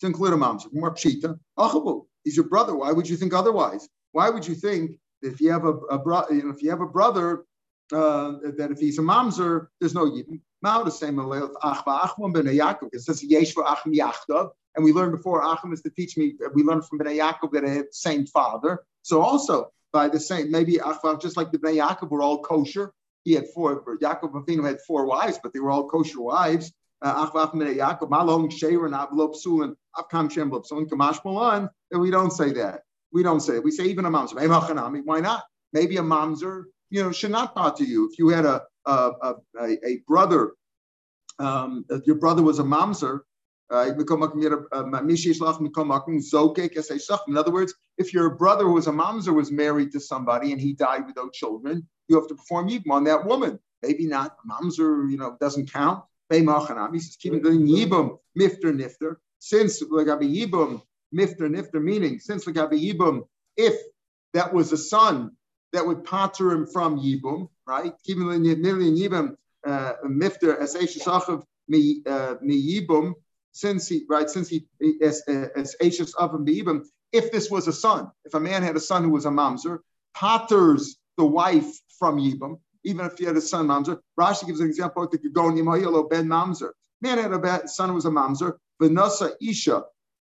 [0.00, 2.04] to include a mamzer.
[2.24, 2.76] He's your brother.
[2.76, 3.88] Why would you think otherwise?
[4.12, 6.70] Why would you think that if you have a, a brother, you know, if you
[6.70, 7.44] have a brother,
[7.92, 10.40] uh, that if he's a mamzer, there's no yidin.
[10.62, 12.90] Now the same with Achba Achman ben Yaakov.
[12.92, 14.50] It says Yeshua Achim Yachdav.
[14.76, 17.64] And we learned before Achim is to teach me, we learned from Ben Yaakov that
[17.64, 18.84] they had the same father.
[19.02, 22.92] So also, by the same, maybe Achva, just like the Bnei Yaakov were all kosher.
[23.24, 26.72] He had four, Yaakov Avinu had four wives, but they were all kosher wives.
[27.00, 31.68] Uh, Achva Ahmed Yaqob, Malong Shayran, Avlopsulin, Avkam Shemopsulun, Kamashmalan.
[31.90, 32.82] And we don't say that.
[33.12, 33.64] We don't say it.
[33.64, 35.04] We say even a mamzer.
[35.04, 35.44] Why not?
[35.72, 38.08] Maybe a mamzer, you know, should not bother you.
[38.10, 40.52] If you had a a, a, a brother,
[41.38, 43.20] um, your brother was a mamzer,
[43.70, 44.00] uh, in
[47.36, 50.72] other words, if your brother who was a mamzer was married to somebody and he
[50.72, 53.58] died without children, you have to perform yibum on that woman.
[53.82, 56.02] Maybe not mamzer, you know, doesn't count.
[56.30, 59.16] He says, keep going yibum, mifter, nifter.
[59.38, 60.80] Since lagabi yibum,
[61.14, 63.74] mifter, nifter, meaning since yibum, if
[64.34, 65.32] that was a son
[65.72, 67.92] that would pater him from yibum, right?
[68.04, 72.34] Keep million yibum, uh, mifter, as eshachav mi uh,
[73.52, 74.66] since he right since he
[75.02, 75.22] as
[75.56, 79.02] as Ashes of him if this was a son, if a man had a son
[79.04, 79.78] who was a mamzer,
[80.14, 83.98] paters the wife from Yibam, even if he had a son mamzer.
[84.18, 86.70] Rashi gives an example that could go Nimayilo ben mamzer.
[87.00, 89.84] Man had a son who was a mamzer, Vanasa Isha.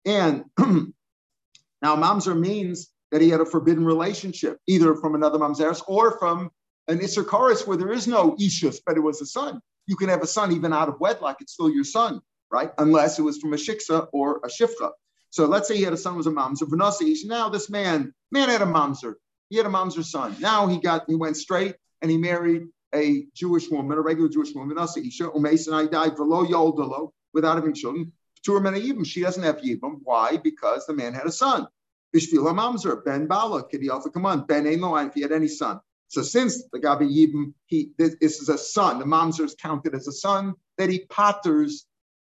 [0.05, 6.19] And now mamzer means that he had a forbidden relationship, either from another mamzeris or
[6.19, 6.51] from
[6.89, 9.61] an Issachar where there is no Ishus, but it was a son.
[9.87, 12.21] You can have a son even out of wedlock, it's still your son
[12.51, 12.71] right?
[12.79, 14.91] Unless it was from a shiksa or a shifcha.
[15.31, 16.63] So let's say he had a son who was a mamzer.
[16.63, 17.25] Vanasish.
[17.25, 19.15] Now this man, man had a mamzer.
[19.51, 20.37] He had a mamzer son.
[20.41, 24.55] Now he got, he went straight and he married a Jewish woman, a regular Jewish
[24.55, 24.77] woman.
[24.77, 25.35] Vanasiisha.
[25.35, 28.13] Umes and I died below yoldalo without having children.
[28.47, 29.05] Turman yibam.
[29.05, 29.99] She doesn't have yibam.
[30.03, 30.37] Why?
[30.37, 31.67] Because the man had a son.
[32.15, 33.05] Bishvila mamzer.
[33.05, 33.69] Ben bala.
[33.69, 34.47] Kidi come on.
[34.47, 35.81] Ben ain't if he had any son.
[36.09, 39.95] So since the Gabi Yibam, he this, this, is a son, the mamzer is counted
[39.95, 41.87] as a son that he patters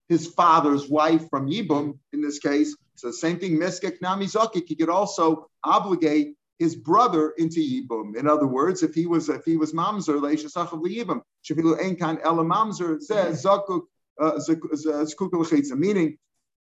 [0.08, 2.76] his father's wife from Yibum, in this case.
[2.96, 8.18] So the same thing, Meskek Nami Zakik, he could also obligate his brother into Yibum.
[8.18, 12.44] In other words, if he was if he was Mamzer, Leishasachav Yibum, Shafilu Enkan Ela
[12.44, 13.84] Mamzer Zakuk
[14.20, 16.18] uh, meaning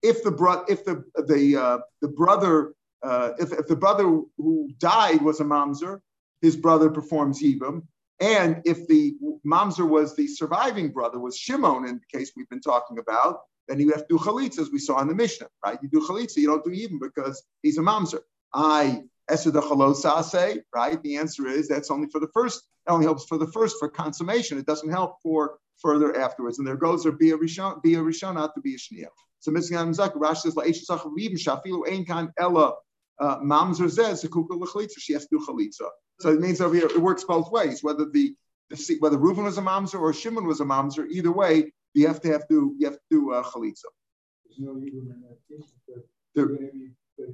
[0.02, 4.70] if the bro- if the the uh, the brother uh, if, if the brother who
[4.78, 6.00] died was a mamzer,
[6.44, 7.88] his brother performs yibum.
[8.20, 12.62] And if the mamzer was the surviving brother, was Shimon in the case we've been
[12.62, 15.80] talking about, then you have to do chalitza, as we saw in the Mishnah, right?
[15.82, 18.20] You do chalitza, you don't do even because he's a mamzer.
[18.54, 21.02] I Eser the chalosa say, right?
[21.02, 23.88] The answer is that's only for the first, it only helps for the first for
[23.90, 24.58] consummation.
[24.58, 26.60] It doesn't help for further afterwards.
[26.60, 29.08] And there goes there be a rishon, not to be a.
[29.40, 29.94] So Mr.
[29.94, 32.74] Zak, Rashi says, shafilu ein kan ella
[33.22, 35.00] mamzer zez zekukah l'chalitza.
[35.00, 35.88] She has to do chalitza.
[36.20, 37.84] So it means over here it works both ways.
[37.84, 38.36] Whether the,
[38.70, 42.22] the whether Reuven was a mamzer or Shimon was a mamzer, either way, you have
[42.22, 43.86] to have to you have to do uh, chalitza.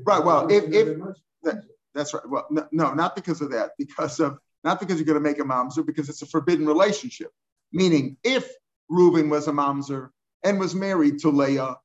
[0.05, 0.23] right.
[0.23, 0.97] Well, if, if
[1.43, 1.63] that,
[1.93, 2.27] that's right.
[2.27, 3.71] Well, no, no, not because of that.
[3.77, 7.31] Because of not because you're going to make a mamzer, because it's a forbidden relationship.
[7.71, 8.49] Meaning, if
[8.91, 10.09] Reuven was a mamzer
[10.43, 11.77] and was married to Leah,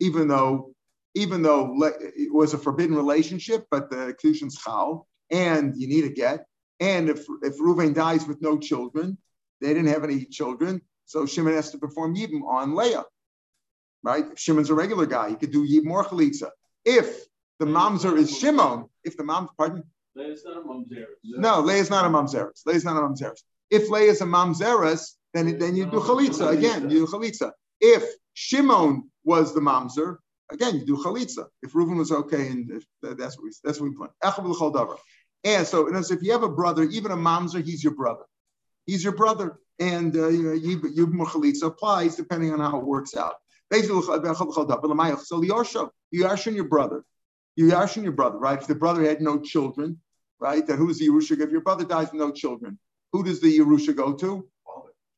[0.00, 0.74] even though
[1.14, 6.10] even though it was a forbidden relationship, but the Kedushin's chal, and you need a
[6.10, 6.46] get.
[6.80, 9.18] And if if Reuven dies with no children,
[9.60, 13.04] they didn't have any children, so Shimon has to perform yibum on Leah,
[14.02, 14.24] right?
[14.32, 16.50] If Shimon's a regular guy, he could do yibum or chalitza.
[16.84, 17.24] If
[17.58, 19.84] the mamzer is Shimon, if the mom, pardon?
[20.14, 21.06] Leah's not a mamzeres.
[21.22, 22.62] No, Leah's not a mamzeres.
[22.66, 23.42] Leah's not a mamzeres.
[23.70, 26.90] If Leah is a mamzeres, then, then you do chalitza again.
[26.90, 27.52] You do chalitza.
[27.80, 30.16] If Shimon was the mamzer,
[30.52, 31.46] again you do chalitza.
[31.62, 34.10] If Reuven was okay, and that's what we that's what we plan.
[35.44, 38.24] And so, and if you have a brother, even a mamzer, he's your brother.
[38.86, 39.58] He's your brother.
[39.80, 43.34] And uh, you chalitza applies depending on how it works out.
[43.70, 47.04] Basically, so Yarsha, you Yarshin your brother.
[47.56, 48.60] You Yarshin your brother, right?
[48.60, 49.98] If the brother had no children,
[50.38, 50.66] right?
[50.66, 51.40] Then who's the Yerusha?
[51.40, 52.78] If your brother dies with no children,
[53.12, 54.46] who does the Yerusha go to?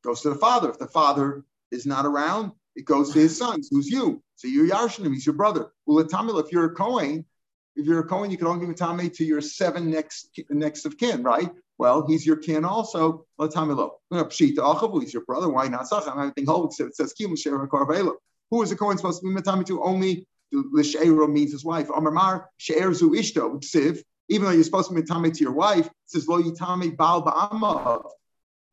[0.03, 0.69] Goes to the father.
[0.69, 4.21] If the father is not around, it goes to his sons, who's you.
[4.35, 5.71] So you're Yarshinim, he's your brother.
[5.85, 7.25] Well, if you're a Kohen,
[7.75, 10.85] if you're a Kohen, you can only give a Tame to your seven next next
[10.85, 11.49] of kin, right?
[11.77, 13.25] Well, he's your kin also.
[13.39, 13.91] Latamilo.
[14.11, 15.49] Achavu, oh, he's your brother.
[15.49, 15.87] Why not?
[15.91, 17.35] Everything holds it says Kim.
[18.51, 19.83] Who is a Kohen supposed to be Matami to?
[19.83, 21.89] Only Lishairo means his wife.
[21.89, 24.01] Amar She'erzu Ishto, Ksiv.
[24.29, 27.23] Even though you're supposed to be Matami to your wife, it says Lo Yitami Bal
[27.23, 28.09] Ba'amav.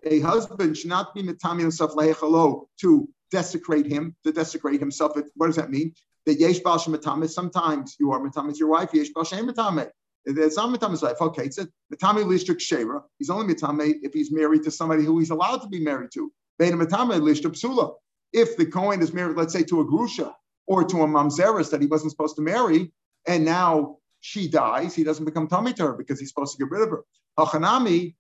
[0.05, 5.17] A husband should not be Matami himself to desecrate him, to desecrate himself.
[5.35, 5.95] What does that mean?
[6.27, 7.29] that yesh bal shematame.
[7.29, 8.91] Sometimes you are matame your wife.
[8.93, 9.91] Yesh bal shematame.
[10.25, 11.21] It's not mitame's wife.
[11.21, 13.03] Okay, it's a matame lishtuk shera.
[13.19, 16.33] He's only matame if he's married to somebody who he's allowed to be married to.
[16.59, 17.95] Beta matame lishtuk psula.
[18.33, 20.33] If the Kohen is married, let's say to a grusha
[20.67, 22.93] or to a mamzeris that he wasn't supposed to marry,
[23.27, 26.71] and now she dies, he doesn't become tummy to her because he's supposed to get
[26.71, 27.03] rid of her.
[27.39, 28.15] Hachanami,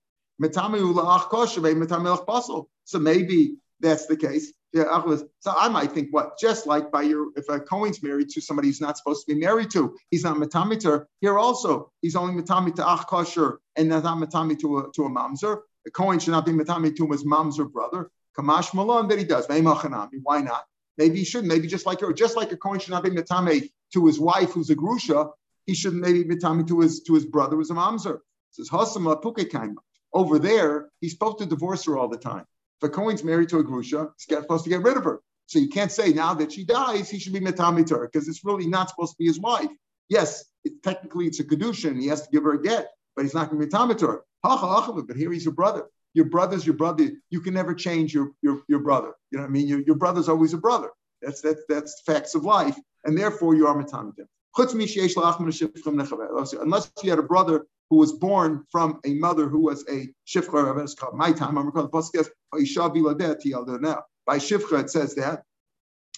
[2.84, 4.52] so maybe that's the case.
[4.74, 8.68] So I might think what just like by your if a Cohen's married to somebody
[8.68, 11.06] he's not supposed to be married to, he's not matamiter.
[11.20, 15.10] Here also, he's only matami to ach kosher and not matami to a to a
[15.10, 15.58] mamzer.
[15.86, 18.10] A Cohen should not be matami to his mamzer brother.
[18.38, 19.46] Kamash malon that he does.
[19.48, 20.64] Why not?
[20.96, 21.52] Maybe he shouldn't.
[21.52, 24.52] Maybe just like her, just like a Cohen should not be matame to his wife
[24.52, 25.30] who's a grusha,
[25.66, 28.14] he shouldn't maybe be matami to his to his brother who's a mamzer.
[28.14, 28.20] It
[28.52, 29.76] says hasama pukekaima.
[30.14, 32.46] Over there, he's supposed to divorce her all the time.
[32.82, 35.20] If a Cohen's married to a Grusha, he's supposed to get rid of her.
[35.46, 38.26] So you can't say now that she dies, he should be Metami to her, because
[38.26, 39.70] it's really not supposed to be his wife.
[40.08, 43.34] Yes, it, technically it's a Kedushin, he has to give her a get, but he's
[43.34, 44.20] not going to be Metami to.
[44.42, 45.84] But here he's your brother.
[46.14, 47.08] Your brother's your brother.
[47.30, 49.12] You can never change your, your, your brother.
[49.30, 49.68] You know what I mean?
[49.68, 50.90] Your, your brother's always a brother.
[51.20, 52.76] That's, that's, that's facts of life.
[53.04, 54.28] And therefore you are Metami to him.
[54.58, 54.74] Unless
[57.02, 60.82] you had a brother who was born from a mother who was a shifcha.
[60.82, 61.58] It's called my time.
[61.58, 62.28] I'm recalling the pasuk
[64.26, 65.42] By shifcha, it says that,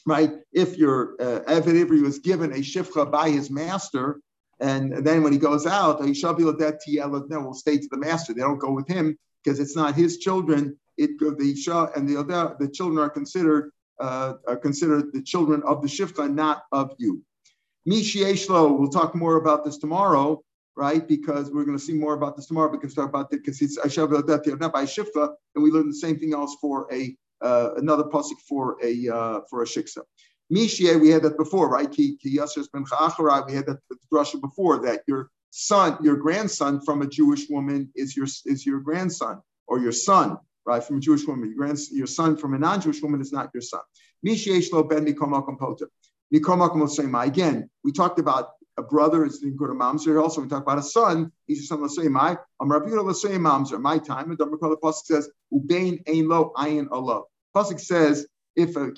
[0.07, 0.35] right?
[0.53, 4.21] If your uh, Ivri was given a shifcha by his master,
[4.61, 8.35] and then when he goes out, will stay to the master.
[8.35, 10.79] They don't go with him because it's not his children.
[10.97, 15.61] It the isha and the other the children are considered uh, are considered the children
[15.67, 17.25] of the shifcha, not of you.
[17.89, 20.43] Mishieshlo, we'll talk more about this tomorrow
[20.77, 21.07] right?
[21.07, 24.73] Because we're going to see more about this tomorrow because talk about because it's not
[24.73, 28.77] by Shifcha, and we learn the same thing else for a uh, another pasuk for
[28.83, 29.99] a uh, for a shiksa.
[30.53, 31.91] Mishie, we had that before, right?
[31.91, 32.85] Ki ben
[33.47, 33.79] We had that
[34.13, 38.81] drasha before that your son, your grandson from a Jewish woman is your is your
[38.81, 40.83] grandson or your son, right?
[40.83, 43.63] From a Jewish woman, your grand, your son from a non-Jewish woman is not your
[43.63, 43.81] son.
[44.27, 45.87] Mishie shlo ben pota.
[46.35, 50.21] Again, we talked about a brother in good to mamzer.
[50.21, 51.31] Also, we talk about a son.
[51.47, 52.37] He's just son say my.
[52.61, 53.81] I'm Rabbi say mamzer.
[53.81, 54.31] My time.
[54.31, 54.47] The
[54.83, 57.23] pasuk says ubein ein lo ayin Allah.
[57.57, 58.91] Pasuk says if a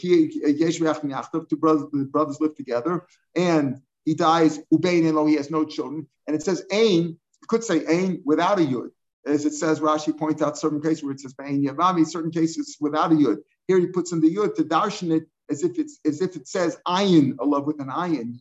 [1.48, 5.64] two brothers the brothers live together and he dies ubein ein lo he has no
[5.64, 7.18] children and it says ain
[7.48, 8.88] could say ain without a yud
[9.26, 12.76] as it says Rashi points out certain cases where it says ain yavami certain cases
[12.80, 13.36] without a yud.
[13.66, 16.48] Here he puts in the yud to darshan it as if it's as if it
[16.48, 18.38] says ayin Allah with an ayin.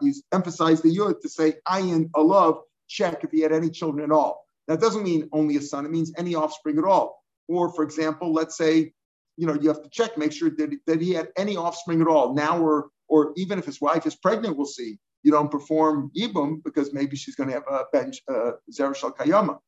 [0.00, 2.60] You emphasize the yud to say ayin Allah.
[2.88, 4.44] Check if he had any children at all.
[4.66, 5.86] That doesn't mean only a son.
[5.86, 7.22] It means any offspring at all.
[7.48, 8.92] Or for example, let's say
[9.36, 12.08] you know you have to check, make sure that, that he had any offspring at
[12.08, 12.34] all.
[12.34, 14.98] Now or or even if his wife is pregnant, we'll see.
[15.22, 19.58] You don't perform ibum because maybe she's going to have a bench uh, zereshal kayama.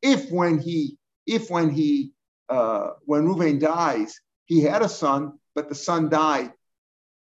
[0.00, 2.12] If when he if when he
[2.48, 6.52] uh, when Ruvain dies, he had a son but the son died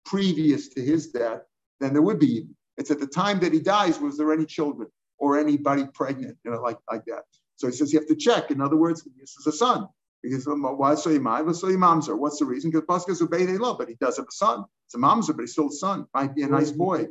[0.06, 1.42] previous to his death,
[1.80, 2.48] then there would be.
[2.78, 6.52] It's at the time that he dies, was there any children or anybody pregnant, you
[6.52, 7.24] know, like, like that.
[7.58, 8.50] So he says you have to check.
[8.50, 9.88] In other words, this is a son.
[10.24, 11.54] Because why so imam?
[11.54, 12.18] So mamzer.
[12.18, 12.72] What's the reason?
[12.72, 14.66] Because Pascha is obeyed love, but he does have a son.
[14.86, 16.08] It's a mamzer, but he's still a son.
[16.14, 17.08] Might be a nice boy.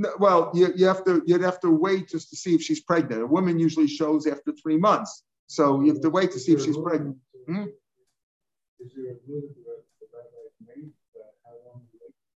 [0.00, 2.80] No, well, you, you have to you'd have to wait just to see if she's
[2.80, 3.22] pregnant.
[3.22, 5.24] A woman usually shows after three months.
[5.48, 7.16] So you have to wait to see if she's pregnant.
[7.46, 7.64] Hmm?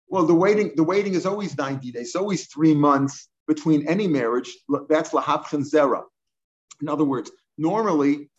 [0.07, 2.07] Well, the waiting the waiting is always 90 days.
[2.07, 4.55] It's always three months between any marriage.
[4.89, 6.03] That's lahavchen zera.
[6.81, 8.29] In other words, normally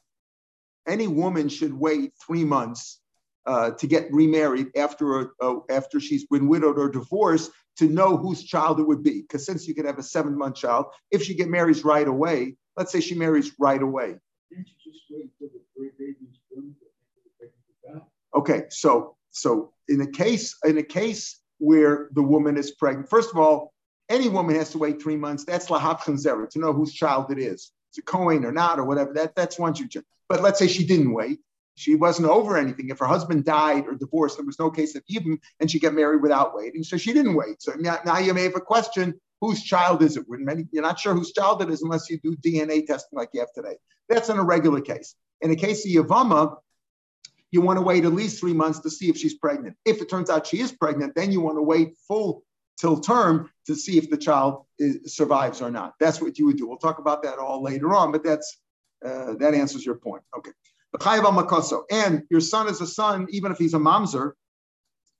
[0.87, 3.01] any woman should wait three months
[3.47, 8.17] uh, to get remarried after a, uh, after she's been widowed or divorced to know
[8.17, 9.23] whose child it would be.
[9.23, 12.57] Because since you could have a seven month child, if she get marries right away,
[12.77, 14.17] let's say she marries right away,
[18.35, 23.31] Okay, so so in a case in a case where the woman is pregnant, first
[23.31, 23.73] of all,
[24.09, 25.45] any woman has to wait three months.
[25.45, 27.73] That's lahabchan zera to know whose child it is.
[27.91, 29.13] It's a Cohen or not or whatever.
[29.15, 29.89] That that's one you.
[30.29, 31.39] But let's say she didn't wait.
[31.77, 32.89] She wasn't over anything.
[32.89, 35.95] If her husband died or divorced, there was no case of even, and she got
[35.95, 36.85] married without waiting.
[36.85, 37.63] So she didn't wait.
[37.63, 40.25] So now, now you may have a question: whose child is it?
[40.29, 43.41] Many, you're not sure whose child it is unless you do DNA testing like you
[43.41, 43.77] have today.
[44.09, 45.15] That's in a regular case.
[45.43, 46.57] In a case of Yavama,
[47.51, 49.77] you want to wait at least three months to see if she's pregnant.
[49.85, 52.43] If it turns out she is pregnant, then you want to wait full
[52.81, 55.93] till term to see if the child is, survives or not.
[56.01, 56.67] That's what you would do.
[56.67, 58.59] We'll talk about that all later on, but that's
[59.05, 60.23] uh, that answers your point.
[60.37, 60.53] Okay.
[61.91, 64.33] And your son is a son, even if he's a mamzer.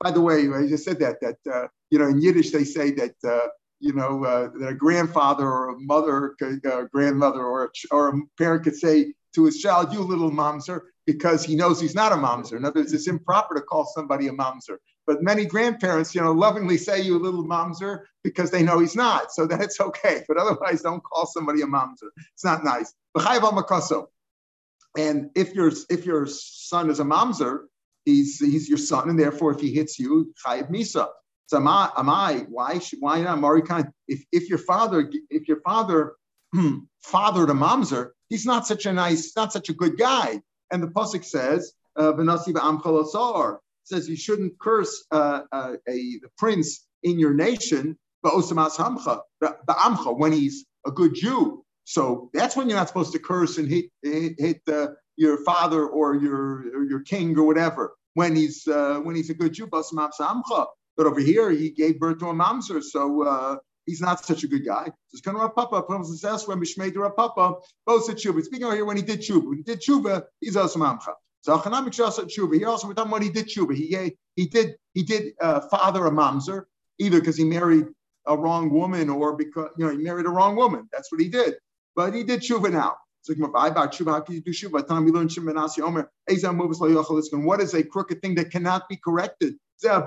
[0.01, 2.91] By the way, I just said that that uh, you know in Yiddish they say
[2.93, 3.49] that uh,
[3.85, 8.09] you know, uh, that a grandfather or a mother, a uh, grandmother or a, or
[8.09, 12.11] a parent could say to his child, you little momser, because he knows he's not
[12.11, 12.57] a momser.
[12.57, 14.79] In other words, it's improper to call somebody a momser.
[15.07, 19.33] But many grandparents, you know, lovingly say you little mamzer because they know he's not.
[19.33, 20.25] So that it's okay.
[20.27, 22.09] But otherwise, don't call somebody a mamzer.
[22.33, 22.95] It's not nice.
[24.97, 27.65] And if your if your son is a mamzer,
[28.07, 31.09] he's he's your son, and therefore if he hits you, chayiv misa.
[31.47, 31.91] So am I?
[31.97, 32.47] Am I?
[32.49, 32.79] Why?
[32.79, 33.39] Should, why not?
[33.39, 33.91] Marikan?
[34.09, 36.15] If if your father if your father
[37.03, 40.41] fathered a mamzer, he's not such a nice, not such a good guy.
[40.71, 42.13] And the pasuk says, uh,
[43.85, 50.33] says you shouldn't curse uh, uh, a the prince in your nation, but Hamcha, when
[50.33, 51.65] he's a good Jew.
[51.85, 55.87] So that's when you're not supposed to curse and hit hit, hit uh, your father
[55.87, 57.95] or your or your king or whatever.
[58.15, 59.69] When he's uh, when he's a good Jew,
[60.97, 64.49] but over here he gave birth to a mamzer, so uh, he's not such a
[64.49, 64.91] good guy.
[65.09, 67.55] So kind of Papa, Papa elsewhere, Mishmei Papa,
[67.87, 68.43] both said tshuva.
[68.43, 71.13] Speaking over here, when he did tshuva, when he did tshuva, he's also Mamcha.
[71.43, 72.55] So Chanamik Shasa tshuva.
[72.55, 73.75] He also we're talking when he did tshuva.
[73.75, 76.65] He he did he did uh, father a mamzer,
[76.99, 77.87] either because he married
[78.27, 80.89] a wrong woman or because you know he married a wrong woman.
[80.91, 81.57] That's what he did.
[81.95, 82.97] But he did tshuva now.
[83.21, 84.87] So about tshuva, how can you do tshuva?
[84.87, 86.11] Time we learn Shimanasi Omer.
[87.45, 89.55] What is a crooked thing that cannot be corrected?
[89.83, 90.07] If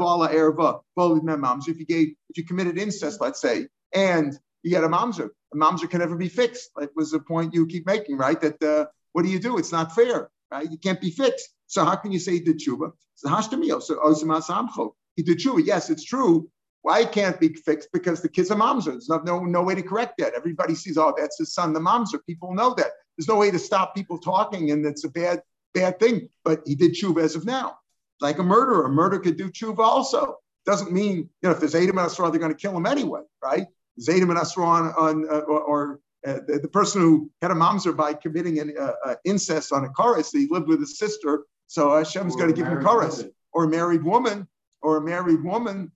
[1.80, 5.90] you gave, if you committed incest, let's say, and you had a mamzer, a mamzer
[5.90, 6.72] can never be fixed.
[6.76, 8.40] That was the point you keep making, right?
[8.42, 9.58] That uh, what do you do?
[9.58, 10.70] It's not fair, right?
[10.70, 11.50] You can't be fixed.
[11.68, 12.92] So how can you say he did tshuva?
[13.16, 13.82] So hashtamio.
[13.82, 15.66] So he did tshuva.
[15.66, 16.50] Yes, it's true.
[16.82, 17.90] Why it can't be fixed?
[17.92, 18.92] Because the kid's a mamzer.
[18.92, 20.34] There's no, no, no way to correct that.
[20.36, 22.20] Everybody sees, oh, that's his son, the mamzer.
[22.26, 22.92] People know that.
[23.18, 25.42] There's no way to stop people talking, and it's a bad,
[25.74, 26.30] bad thing.
[26.46, 27.78] But he did tshuva as of now
[28.22, 28.86] like a murderer.
[28.86, 30.38] A murder could do tshuva also.
[30.66, 33.22] Doesn't mean, you know, if there's Adam and Asra, they're going to kill him anyway,
[33.42, 33.68] right?
[33.96, 37.54] There's Adam and Asra on, uh, or, or uh, the, the, person who had a
[37.54, 41.46] mamzer by committing an uh, uh incest on a chorus, he lived with his sister,
[41.68, 43.24] so Hashem's going to give him chorus.
[43.54, 44.48] Or a married woman,
[44.82, 45.92] or a married woman,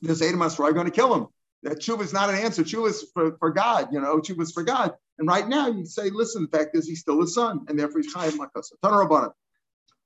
[0.00, 1.26] there's Adam and Asra going to kill him.
[1.62, 2.62] That tshuva is not an answer.
[2.62, 4.92] Tshuva is for, for God, you know, tshuva is for God.
[5.18, 8.02] And right now you say, listen, the fact is he's still his son, and therefore
[8.02, 8.72] he's chayav makasa.
[8.82, 9.32] Tanarabanan.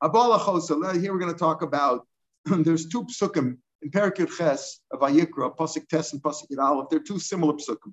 [0.03, 2.07] Here we're going to talk about.
[2.45, 6.89] there's two psukim in Perikut Ches of Vayikra, Pasuk Tes and Pasuk Aleph.
[6.91, 7.93] They're two similar psukim.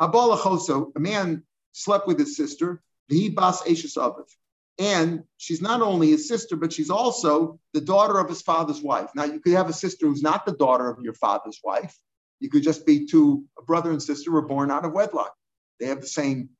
[0.00, 4.26] Habala Choso, a man slept with his sister, He Bas Ashes Aviv.
[4.78, 9.10] And she's not only his sister, but she's also the daughter of his father's wife.
[9.14, 11.96] Now, you could have a sister who's not the daughter of your father's wife.
[12.40, 15.32] You could just be two, a brother and sister were born out of wedlock.
[15.78, 16.50] They have the same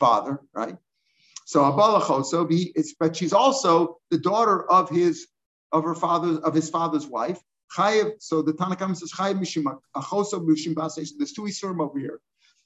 [0.00, 0.76] father, right?
[1.44, 5.26] So Abalachoso, but she's also the daughter of his
[5.72, 7.40] of her father of his father's wife.
[7.76, 10.74] Chayev, so the Tanna Kamma says Chayev Mishima Achoso Mishim
[11.18, 12.20] There's two Isurim over here.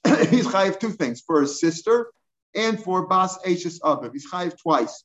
[0.29, 2.11] He's Chayev two things for his sister
[2.55, 4.13] and for Bas Ashes Aviv.
[4.13, 5.03] He's Chayev twice.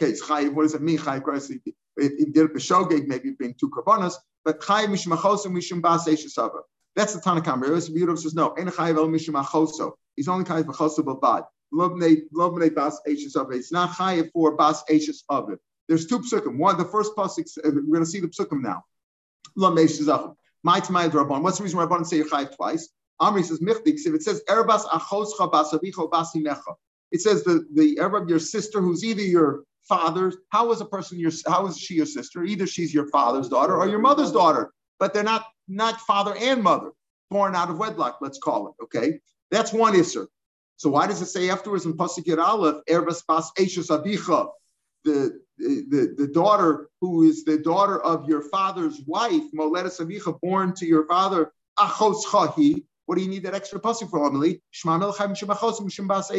[0.00, 0.54] Okay, it's Chayev.
[0.54, 0.98] What does it mean?
[0.98, 1.60] Chayev.
[1.98, 6.34] He did it b'shogeg, maybe being two karbonas, but Chayev Mishim Achoso Mishim Bas Ashes
[6.36, 6.62] Aviv.
[6.94, 7.62] That's the Tanna Kamma.
[7.62, 8.52] Rabbi Yehuda says no.
[8.52, 9.92] En Chayev El Mishim Achoso.
[10.14, 11.46] He's only Chayev Achoso Babad.
[11.72, 15.58] Bas It's not chayiv for Bas Ashes of it.
[15.88, 16.58] There's two psukim.
[16.58, 18.84] One, the first pasuk, we're going to see the psukim now.
[19.54, 22.88] What's the reason Rabban say chayiv twice?
[23.20, 23.98] Amri says michdik.
[24.04, 26.34] If it says erbas achoscha bas avicho bas
[27.12, 30.36] it says the the of your sister, who's either your father's.
[30.48, 31.30] How is a person your?
[31.46, 32.42] How is she your sister?
[32.42, 36.62] Either she's your father's daughter or your mother's daughter, but they're not not father and
[36.62, 36.90] mother,
[37.30, 38.18] born out of wedlock.
[38.22, 38.84] Let's call it.
[38.84, 39.20] Okay,
[39.50, 40.26] that's one isser.
[40.76, 44.48] So why does it say afterwards in Pasuk Yud Aleph, Erbas Bas Eishus Abicha,
[45.04, 50.74] the, the, the daughter who is the daughter of your father's wife, Moledas Abicha, born
[50.74, 52.84] to your father, Achos Chahi.
[53.06, 54.62] What do you need that extra pasuk for, Emily?
[54.70, 56.30] Shema Melchem Shemachos Mishim Bas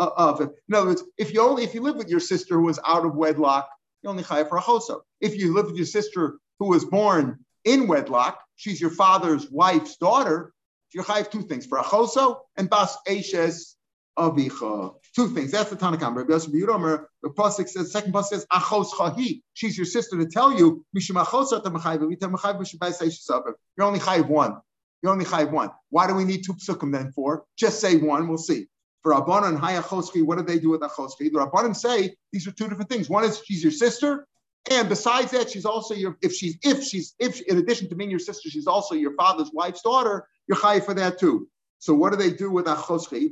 [0.00, 0.50] uh, it.
[0.68, 3.04] In other words, if you only if you live with your sister who was out
[3.04, 3.68] of wedlock,
[4.02, 5.00] you only chayav for a choso.
[5.20, 9.96] If you live with your sister who was born in wedlock, she's your father's wife's
[9.96, 10.52] daughter,
[10.92, 13.74] you're chayiv two things for achoso and bas eshes
[14.18, 14.94] avicha.
[15.14, 15.50] Two things.
[15.50, 16.16] That's the Tanna Kamma.
[16.16, 19.42] Rabbi Yosef Yudomer, the pasuk says, second pasuk says achos chahi.
[19.54, 23.28] She's your sister to tell you mishum achos ata mechayiv v'ita mechayiv mishum bas eshes
[23.30, 23.54] aviv.
[23.76, 24.56] You're only chayiv one.
[25.02, 25.70] You're only chayiv one.
[25.88, 27.44] Why do we need two psukim then for?
[27.56, 28.28] Just say one.
[28.28, 28.66] We'll see.
[29.02, 31.30] For Rabbanan and Hayachoschi, what do they do with Achoschi?
[31.32, 33.08] The Rabbanan say these are two different things.
[33.08, 34.26] One is she's your sister,
[34.68, 38.10] and besides that, she's also your if she's if she's if in addition to being
[38.10, 41.48] your sister, she's also your father's wife's daughter you're high for that too.
[41.78, 43.30] So what do they do with achosche?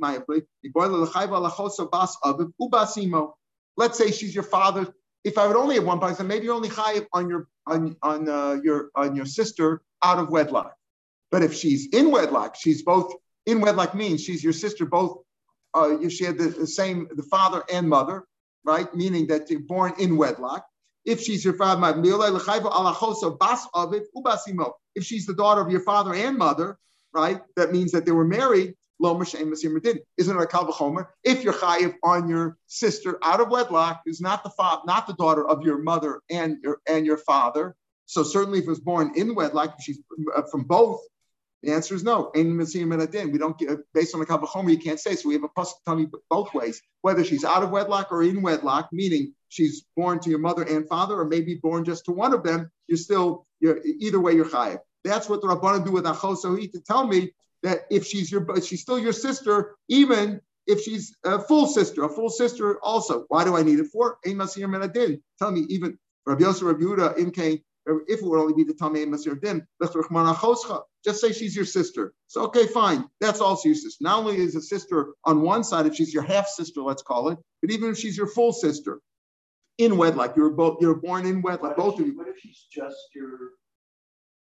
[3.75, 4.87] Let's say she's your father.
[5.25, 8.29] If I would only have one person, maybe you're only high on your on on
[8.29, 10.73] uh, your on your sister out of wedlock.
[11.29, 13.13] But if she's in wedlock, she's both
[13.45, 14.85] in wedlock means she's your sister.
[14.85, 15.17] Both
[15.73, 18.23] uh, she had the, the same the father and mother,
[18.63, 18.93] right?
[18.95, 20.65] Meaning that you're born in wedlock.
[21.05, 21.81] If she's your father,
[24.95, 26.77] if she's the daughter of your father and mother,
[27.13, 27.41] right?
[27.55, 28.75] That means that they were married.
[29.01, 31.07] Isn't it a kalvachomer?
[31.23, 35.13] If you're chayiv on your sister out of wedlock, who's not the father, not the
[35.13, 37.75] daughter of your mother and your and your father.
[38.07, 39.99] So certainly, if it was born in wedlock, she's
[40.35, 40.99] uh, from both.
[41.61, 42.31] The answer is no.
[42.33, 44.71] We don't get based on the kalvachomer.
[44.71, 45.15] You can't say.
[45.15, 48.41] So we have a pasuk you both ways, whether she's out of wedlock or in
[48.41, 52.33] wedlock, meaning she's born to your mother and father, or maybe born just to one
[52.33, 52.71] of them.
[52.87, 54.33] You're still you're either way.
[54.33, 54.79] You're chayiv.
[55.03, 57.31] That's what the Rabbanan do with Achosahi to tell me
[57.63, 62.09] that if she's your, she's still your sister, even if she's a full sister, a
[62.09, 63.25] full sister also.
[63.27, 64.17] Why do I need it for?
[64.25, 67.63] Tell me, even Rabbi Yosef, Rabbi Yehuda, Imke,
[68.07, 69.65] if it would only be the Tamei Masir Din,
[71.03, 72.13] just say she's your sister.
[72.27, 73.05] So, okay, fine.
[73.21, 74.03] That's also your sister.
[74.03, 77.29] Not only is a sister on one side, if she's your half sister, let's call
[77.29, 78.99] it, but even if she's your full sister
[79.77, 82.17] in wedlock, you're both you're born in wedlock, both she, of you.
[82.17, 83.37] What if she's just your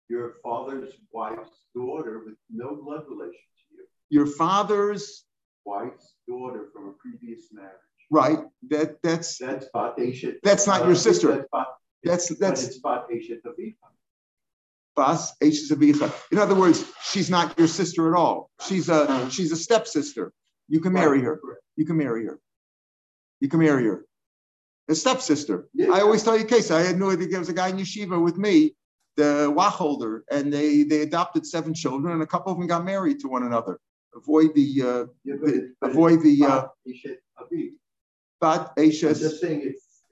[0.10, 3.86] your father's wife's daughter with no blood relation to you.
[4.10, 5.26] Your father's
[5.66, 7.72] wife's daughter from a previous marriage.
[8.12, 8.39] Right.
[8.70, 9.68] That that's that's.
[10.43, 11.47] That's not your uh, sister.
[12.03, 13.41] That's that's, that's Bateshet
[14.95, 18.49] Bas In other words, she's not your sister at all.
[18.67, 20.31] She's a she's a stepsister.
[20.67, 21.39] You can marry her.
[21.75, 22.39] You can marry her.
[23.39, 24.05] You can marry her.
[24.87, 25.67] A stepsister.
[25.73, 25.91] Yeah.
[25.91, 26.71] I always tell you, case.
[26.71, 28.75] I had no idea there was a guy in yeshiva with me
[29.15, 33.19] the wachholder, and they they adopted seven children, and a couple of them got married
[33.21, 33.79] to one another.
[34.15, 36.67] Avoid the, uh, yeah, the avoid the uh.
[39.19, 40.03] Just saying it's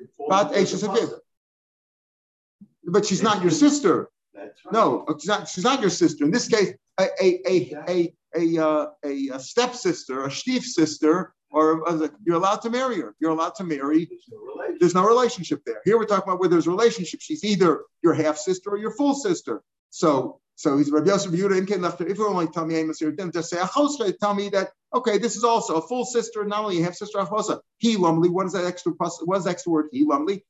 [2.86, 4.10] But she's not your sister.
[4.44, 4.74] Right.
[4.74, 5.48] No, she's not.
[5.48, 6.24] She's not your sister.
[6.26, 11.34] In this case, a a a a a, uh, a, a stepsister, a stief sister,
[11.52, 11.84] or
[12.26, 13.16] you're allowed to marry her.
[13.20, 14.06] You're allowed to marry.
[14.06, 15.82] There's no, there's no relationship there.
[15.86, 17.22] Here we're talking about where there's a relationship.
[17.22, 19.62] She's either your half sister or your full sister.
[19.92, 23.58] So so he's Rabbi Yosef Yehuda If you only tell me Amos then just say
[23.58, 24.18] Achosra.
[24.18, 27.60] Tell me that okay, this is also a full sister, not only half sister Achosa.
[27.80, 28.30] He lumli.
[28.30, 28.92] What is that extra?
[28.94, 29.88] What is the extra word?
[29.92, 30.44] He lumli.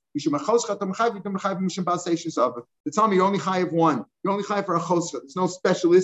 [2.93, 4.05] Tell me you only chayiv one.
[4.23, 5.21] You only chayiv for a chosra.
[5.21, 5.95] There's no special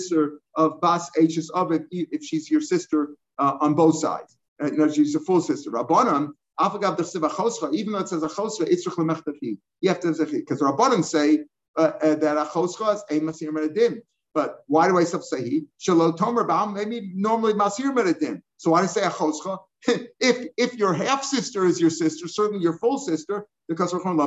[0.56, 4.36] of bas h's of it if she's your sister uh, on both sides.
[4.60, 5.70] Uh, you know, she's a full sister.
[5.70, 6.30] Rabbanan,
[7.72, 8.86] even though it says a chosra, it's
[9.80, 13.04] You have to say, because Rabbanan say uh, uh, Uh, uh, that a chosra is
[13.10, 14.00] a masir meredim.
[14.34, 15.64] But why do I say he?
[15.78, 18.42] Shalom tomer ba'am, maybe normally masir meredim.
[18.56, 19.58] So why do I say a chosra?
[20.20, 24.20] if if your half sister is your sister, certainly your full sister, because sometimes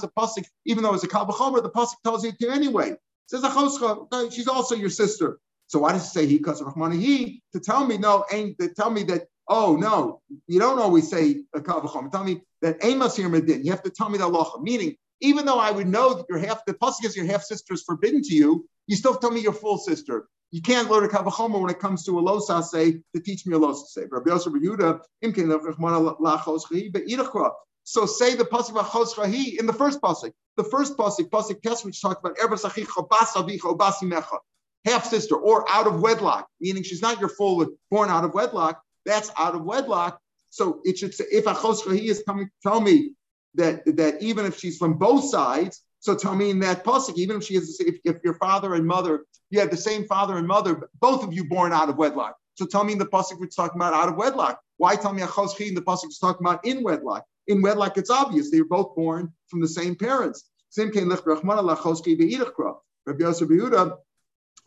[0.00, 2.90] the pasuk, even though it's a kalvachomer, the pasuk tells you to anyway.
[2.90, 5.38] It says a chosra, she's also your sister.
[5.70, 8.90] So why does it say he Rahman he to tell me no ain't to tell
[8.90, 13.28] me that oh no you don't always say a kavachom tell me that amos here
[13.28, 16.26] medin you have to tell me the law meaning even though I would know that
[16.28, 19.30] your half the pasuk is your half sister is forbidden to you you still tell
[19.30, 20.28] me your full sister.
[20.50, 23.54] You can't learn a kavachomer when it comes to a losa say to teach me
[23.54, 24.06] a losa say.
[24.10, 25.48] Rabbi Yosef Yehuda imkin
[27.84, 30.32] so say the pasuk about in the first pasuk.
[30.56, 34.38] The first pasuk, pasuk test, which talks about ever sachich bas avicha basi mecha
[34.84, 38.80] half sister or out of wedlock, meaning she's not your full born out of wedlock,
[39.06, 40.18] that's out of wedlock.
[40.60, 43.14] So it should say, if Achoschahi is coming tell me
[43.54, 47.38] that, that even if she's from both sides, so tell me in that pasuk, even
[47.38, 50.46] if she is, if, if your father and mother, you have the same father and
[50.46, 52.36] mother, both of you born out of wedlock.
[52.56, 54.60] So tell me in the pasuk we're talking about out of wedlock.
[54.76, 57.24] Why tell me Achoschahi in the pasuk is talking about in wedlock?
[57.46, 60.44] In wedlock, it's obvious they were both born from the same parents.
[60.76, 60.90] Rabbi
[63.18, 63.48] Yosef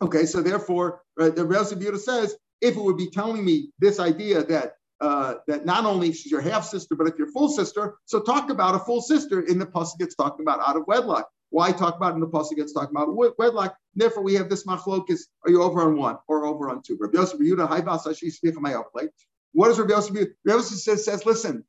[0.02, 4.00] Okay, so therefore, uh, the Rebbe Buddha says, if it would be telling me this
[4.00, 7.96] idea that uh, that not only she's your half sister, but if you're full sister,
[8.04, 11.28] so talk about a full sister in the pasuk gets talking about out of wedlock.
[11.50, 13.76] Why talk about in the pasuk gets talking about wedlock?
[13.94, 15.20] Therefore, we have this machlokis.
[15.44, 16.96] Are you over on one or over on two?
[17.00, 19.10] Rabbi Yosef Yehuda,
[19.52, 20.16] What does Rabbi Yosef?
[20.16, 21.64] Rabbi Yosef says, says, listen,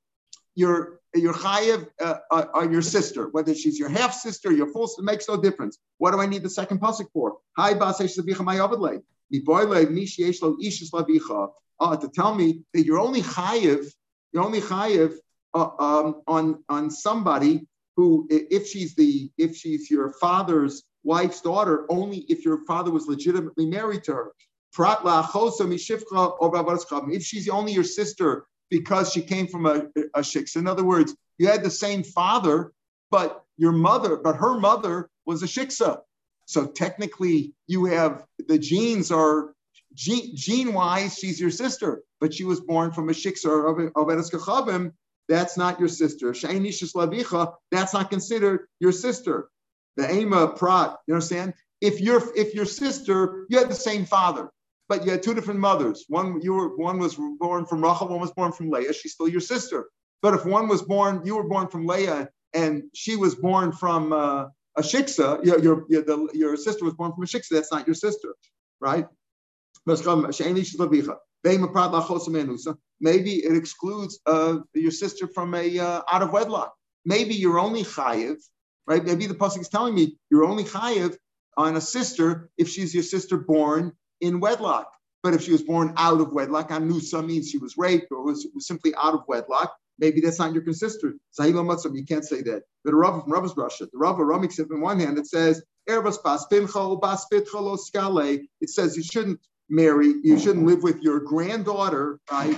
[0.55, 4.88] your your chayev uh, uh, on your sister, whether she's your half sister, your full
[4.88, 5.78] sister, makes no difference.
[5.97, 7.38] What do I need the second pasuk for?
[7.57, 7.73] Hi
[11.80, 13.86] uh, to tell me that you're only chayev,
[14.32, 15.15] you're only chayev
[15.53, 21.86] uh, um, on on somebody who, if she's the if she's your father's wife's daughter,
[21.89, 24.32] only if your father was legitimately married to her.
[27.11, 30.57] If she's only your sister because she came from a, a shiksa.
[30.57, 32.73] In other words, you had the same father,
[33.11, 35.99] but your mother, but her mother was a shiksa.
[36.45, 39.53] So technically, you have the genes are
[39.96, 44.10] gene, gene wise, she's your sister, but she was born from a shiksa of, of
[44.10, 44.30] Eres
[45.28, 46.32] that's not your sister.
[46.32, 49.50] Shainishis lavicha, that's not considered your sister.
[49.98, 51.54] The ema prat, you understand?
[51.82, 54.50] If your if your sister, you had the same father,
[54.88, 56.06] but you had two different mothers.
[56.10, 58.93] One you were one was born from Rachel, one was born from Leah.
[58.93, 59.89] She's still your sister.
[60.22, 64.14] But if one was born, you were born from Leah, and she was born from
[64.14, 64.46] uh,
[64.78, 67.50] a shiksa, your your your, the, your sister was born from a shiksa.
[67.52, 68.36] That's not your sister,
[68.80, 69.08] right?
[69.88, 70.01] Maybe
[73.36, 76.73] it excludes uh, your sister from a uh, out of wedlock.
[77.05, 78.38] Maybe you're only chayiv,
[78.88, 79.05] right?
[79.05, 81.15] Maybe the pasuk is telling me you're only chayiv
[81.57, 84.88] on a sister if she's your sister born in wedlock.
[85.21, 88.47] But if she was born out of wedlock, anusa means she was raped or was,
[88.53, 89.75] was simply out of wedlock.
[89.97, 91.13] Maybe that's not your sister.
[91.39, 92.63] You can't say that.
[92.83, 95.93] But a Rav from Rav's Russia, the Rav Ramik in one hand, it says, it
[98.69, 99.39] says you shouldn't
[99.70, 102.57] marry, you shouldn't live with your granddaughter, right?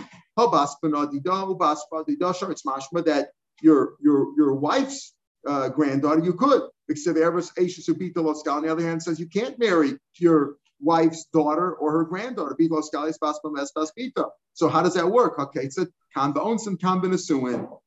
[3.06, 3.30] That
[3.62, 5.14] your your your wife's
[5.48, 6.62] uh, granddaughter you could.
[6.90, 12.06] Except the On the other hand, says you can't marry your wife's daughter or her
[12.06, 12.56] granddaughter.
[14.54, 15.40] So how does that work?
[15.40, 15.88] Okay, it's a.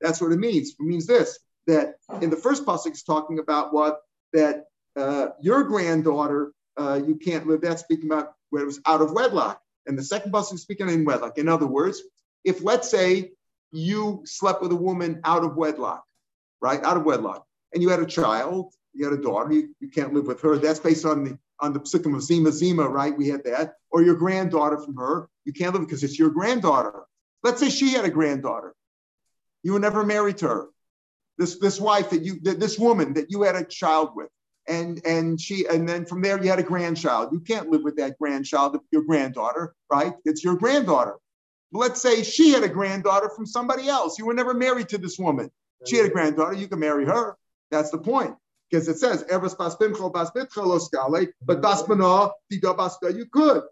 [0.01, 0.71] That's what it means.
[0.71, 4.01] It means this that in the first pasuk it's talking about what
[4.33, 4.65] that
[4.97, 7.61] uh, your granddaughter uh, you can't live.
[7.61, 9.61] That's speaking about where it was out of wedlock.
[9.87, 11.39] And the second pasuk is speaking in wedlock.
[11.39, 12.03] In other words,
[12.45, 13.33] if let's say
[13.73, 16.05] you slept with a woman out of wedlock,
[16.61, 19.89] right, out of wedlock, and you had a child, you had a daughter, you, you
[19.89, 20.59] can't live with her.
[20.59, 23.17] That's based on the on the psukim of Zima Zima, right?
[23.17, 23.75] We had that.
[23.91, 27.03] Or your granddaughter from her, you can't live because it's your granddaughter.
[27.43, 28.75] Let's say she had a granddaughter.
[29.63, 30.69] You were never married to her.
[31.39, 34.29] This this wife that you this woman that you had a child with
[34.69, 37.33] and and she and then from there you had a grandchild.
[37.33, 40.15] You can't live with that grandchild, your granddaughter, right?
[40.25, 41.17] It's your granddaughter.
[41.73, 44.19] Let's say she had a granddaughter from somebody else.
[44.19, 45.51] You were never married to this woman.
[45.87, 46.55] She had a granddaughter.
[46.55, 47.37] You can marry her.
[47.71, 48.35] That's the point.
[48.71, 49.81] Because it says, but mm-hmm.
[51.49, 52.33] basmana,
[53.17, 53.63] you could.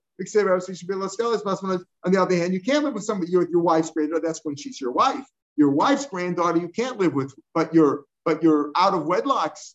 [2.05, 4.23] On the other hand, you can't live with somebody with your wife's granddaughter.
[4.25, 5.25] That's when she's your wife.
[5.57, 9.75] Your wife's granddaughter you can't live with, but your but your out of wedlocks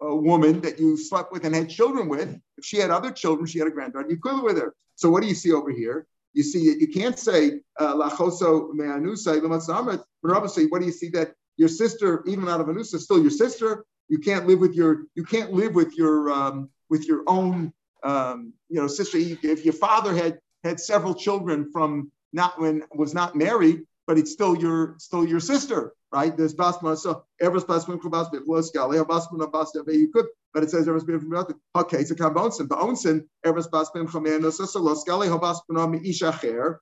[0.00, 3.46] a woman that you slept with and had children with, if she had other children,
[3.46, 4.74] she had a granddaughter, you could live with her.
[4.96, 6.06] So what do you see over here?
[6.32, 11.34] You see, you can't say uh, lachoso me'anusa But obviously, what do you see that
[11.56, 13.84] your sister, even out of anusa, is still your sister?
[14.08, 18.52] You can't live with your you can't live with your um, with your own um,
[18.68, 19.18] you know sister.
[19.18, 24.32] If your father had had several children from not when was not married, but it's
[24.32, 26.36] still your still your sister right?
[26.36, 30.88] There's basma, so ever's basma kubas biflos galei basma basma you could, but it says
[30.88, 31.54] ever's biflos.
[31.76, 32.68] Okay, it's a kambonsin.
[32.68, 36.76] The onsin ever's basma chameno sasalos galei habasma mi ishacher.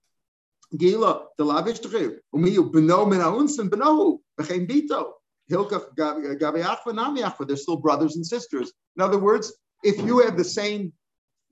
[0.77, 5.13] Gila the lavish tchiv umiyu beno min aunsin beno bechem bito.
[5.51, 8.73] Hilkach gabeach v'namiach, they're still brothers and sisters.
[8.97, 9.53] In other words,
[9.83, 10.93] if you have the same,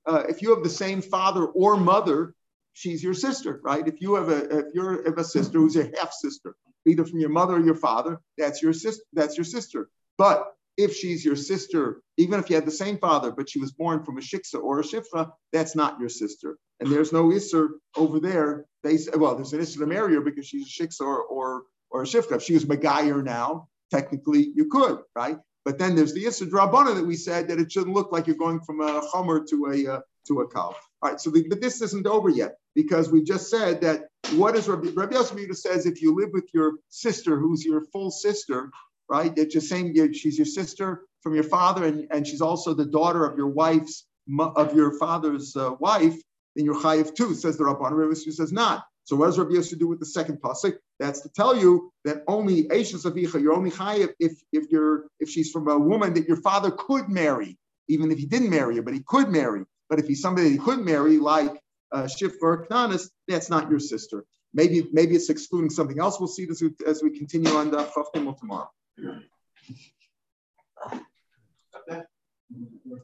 [0.05, 2.35] uh, if you have the same father or mother,
[2.77, 3.89] she's your sister, right?
[3.89, 6.55] If you have a, if you're have a sister who's a half sister,
[6.87, 9.03] either from your mother or your father, that's your sister.
[9.15, 9.89] That's your sister.
[10.19, 13.73] But if she's your sister, even if you had the same father, but she was
[13.73, 16.59] born from a shiksa or a shifcha, that's not your sister.
[16.81, 18.67] And there's no isser over there.
[18.83, 22.03] They well, there's an isser to marry her because she's a shiksa or, or, or
[22.03, 22.33] a shifcha.
[22.33, 25.39] If she was Megayer now, technically you could, right?
[25.65, 28.37] But then there's the isser drabana that we said that it shouldn't look like you're
[28.37, 30.77] going from a chomer to a uh, to a kal.
[31.03, 34.55] All right, so the, but this isn't over yet because we just said that what
[34.55, 38.71] is Rabbi, Rabbi Yosef says if you live with your sister who's your full sister,
[39.09, 39.35] right?
[39.35, 43.25] That you're saying she's your sister from your father and, and she's also the daughter
[43.25, 44.07] of your wife's
[44.41, 46.17] of your father's uh, wife,
[46.55, 47.93] then you're chayiv too, says the Rabban.
[47.93, 48.85] Rabbi Yosef says not.
[49.05, 50.75] So what does Rabbi Yosef do with the second pasuk?
[50.99, 55.31] That's to tell you that only Eishes Avicha, you're only chayiv if if you're if
[55.31, 57.57] she's from a woman that your father could marry,
[57.89, 59.65] even if he didn't marry her, but he could marry.
[59.89, 61.63] But if he's somebody that he couldn't marry, like
[61.93, 64.25] Uh, Shif or Knanis, that's not your sister.
[64.53, 66.19] Maybe maybe it's excluding something else.
[66.19, 68.71] We'll see this as we continue on the Chav tomorrow.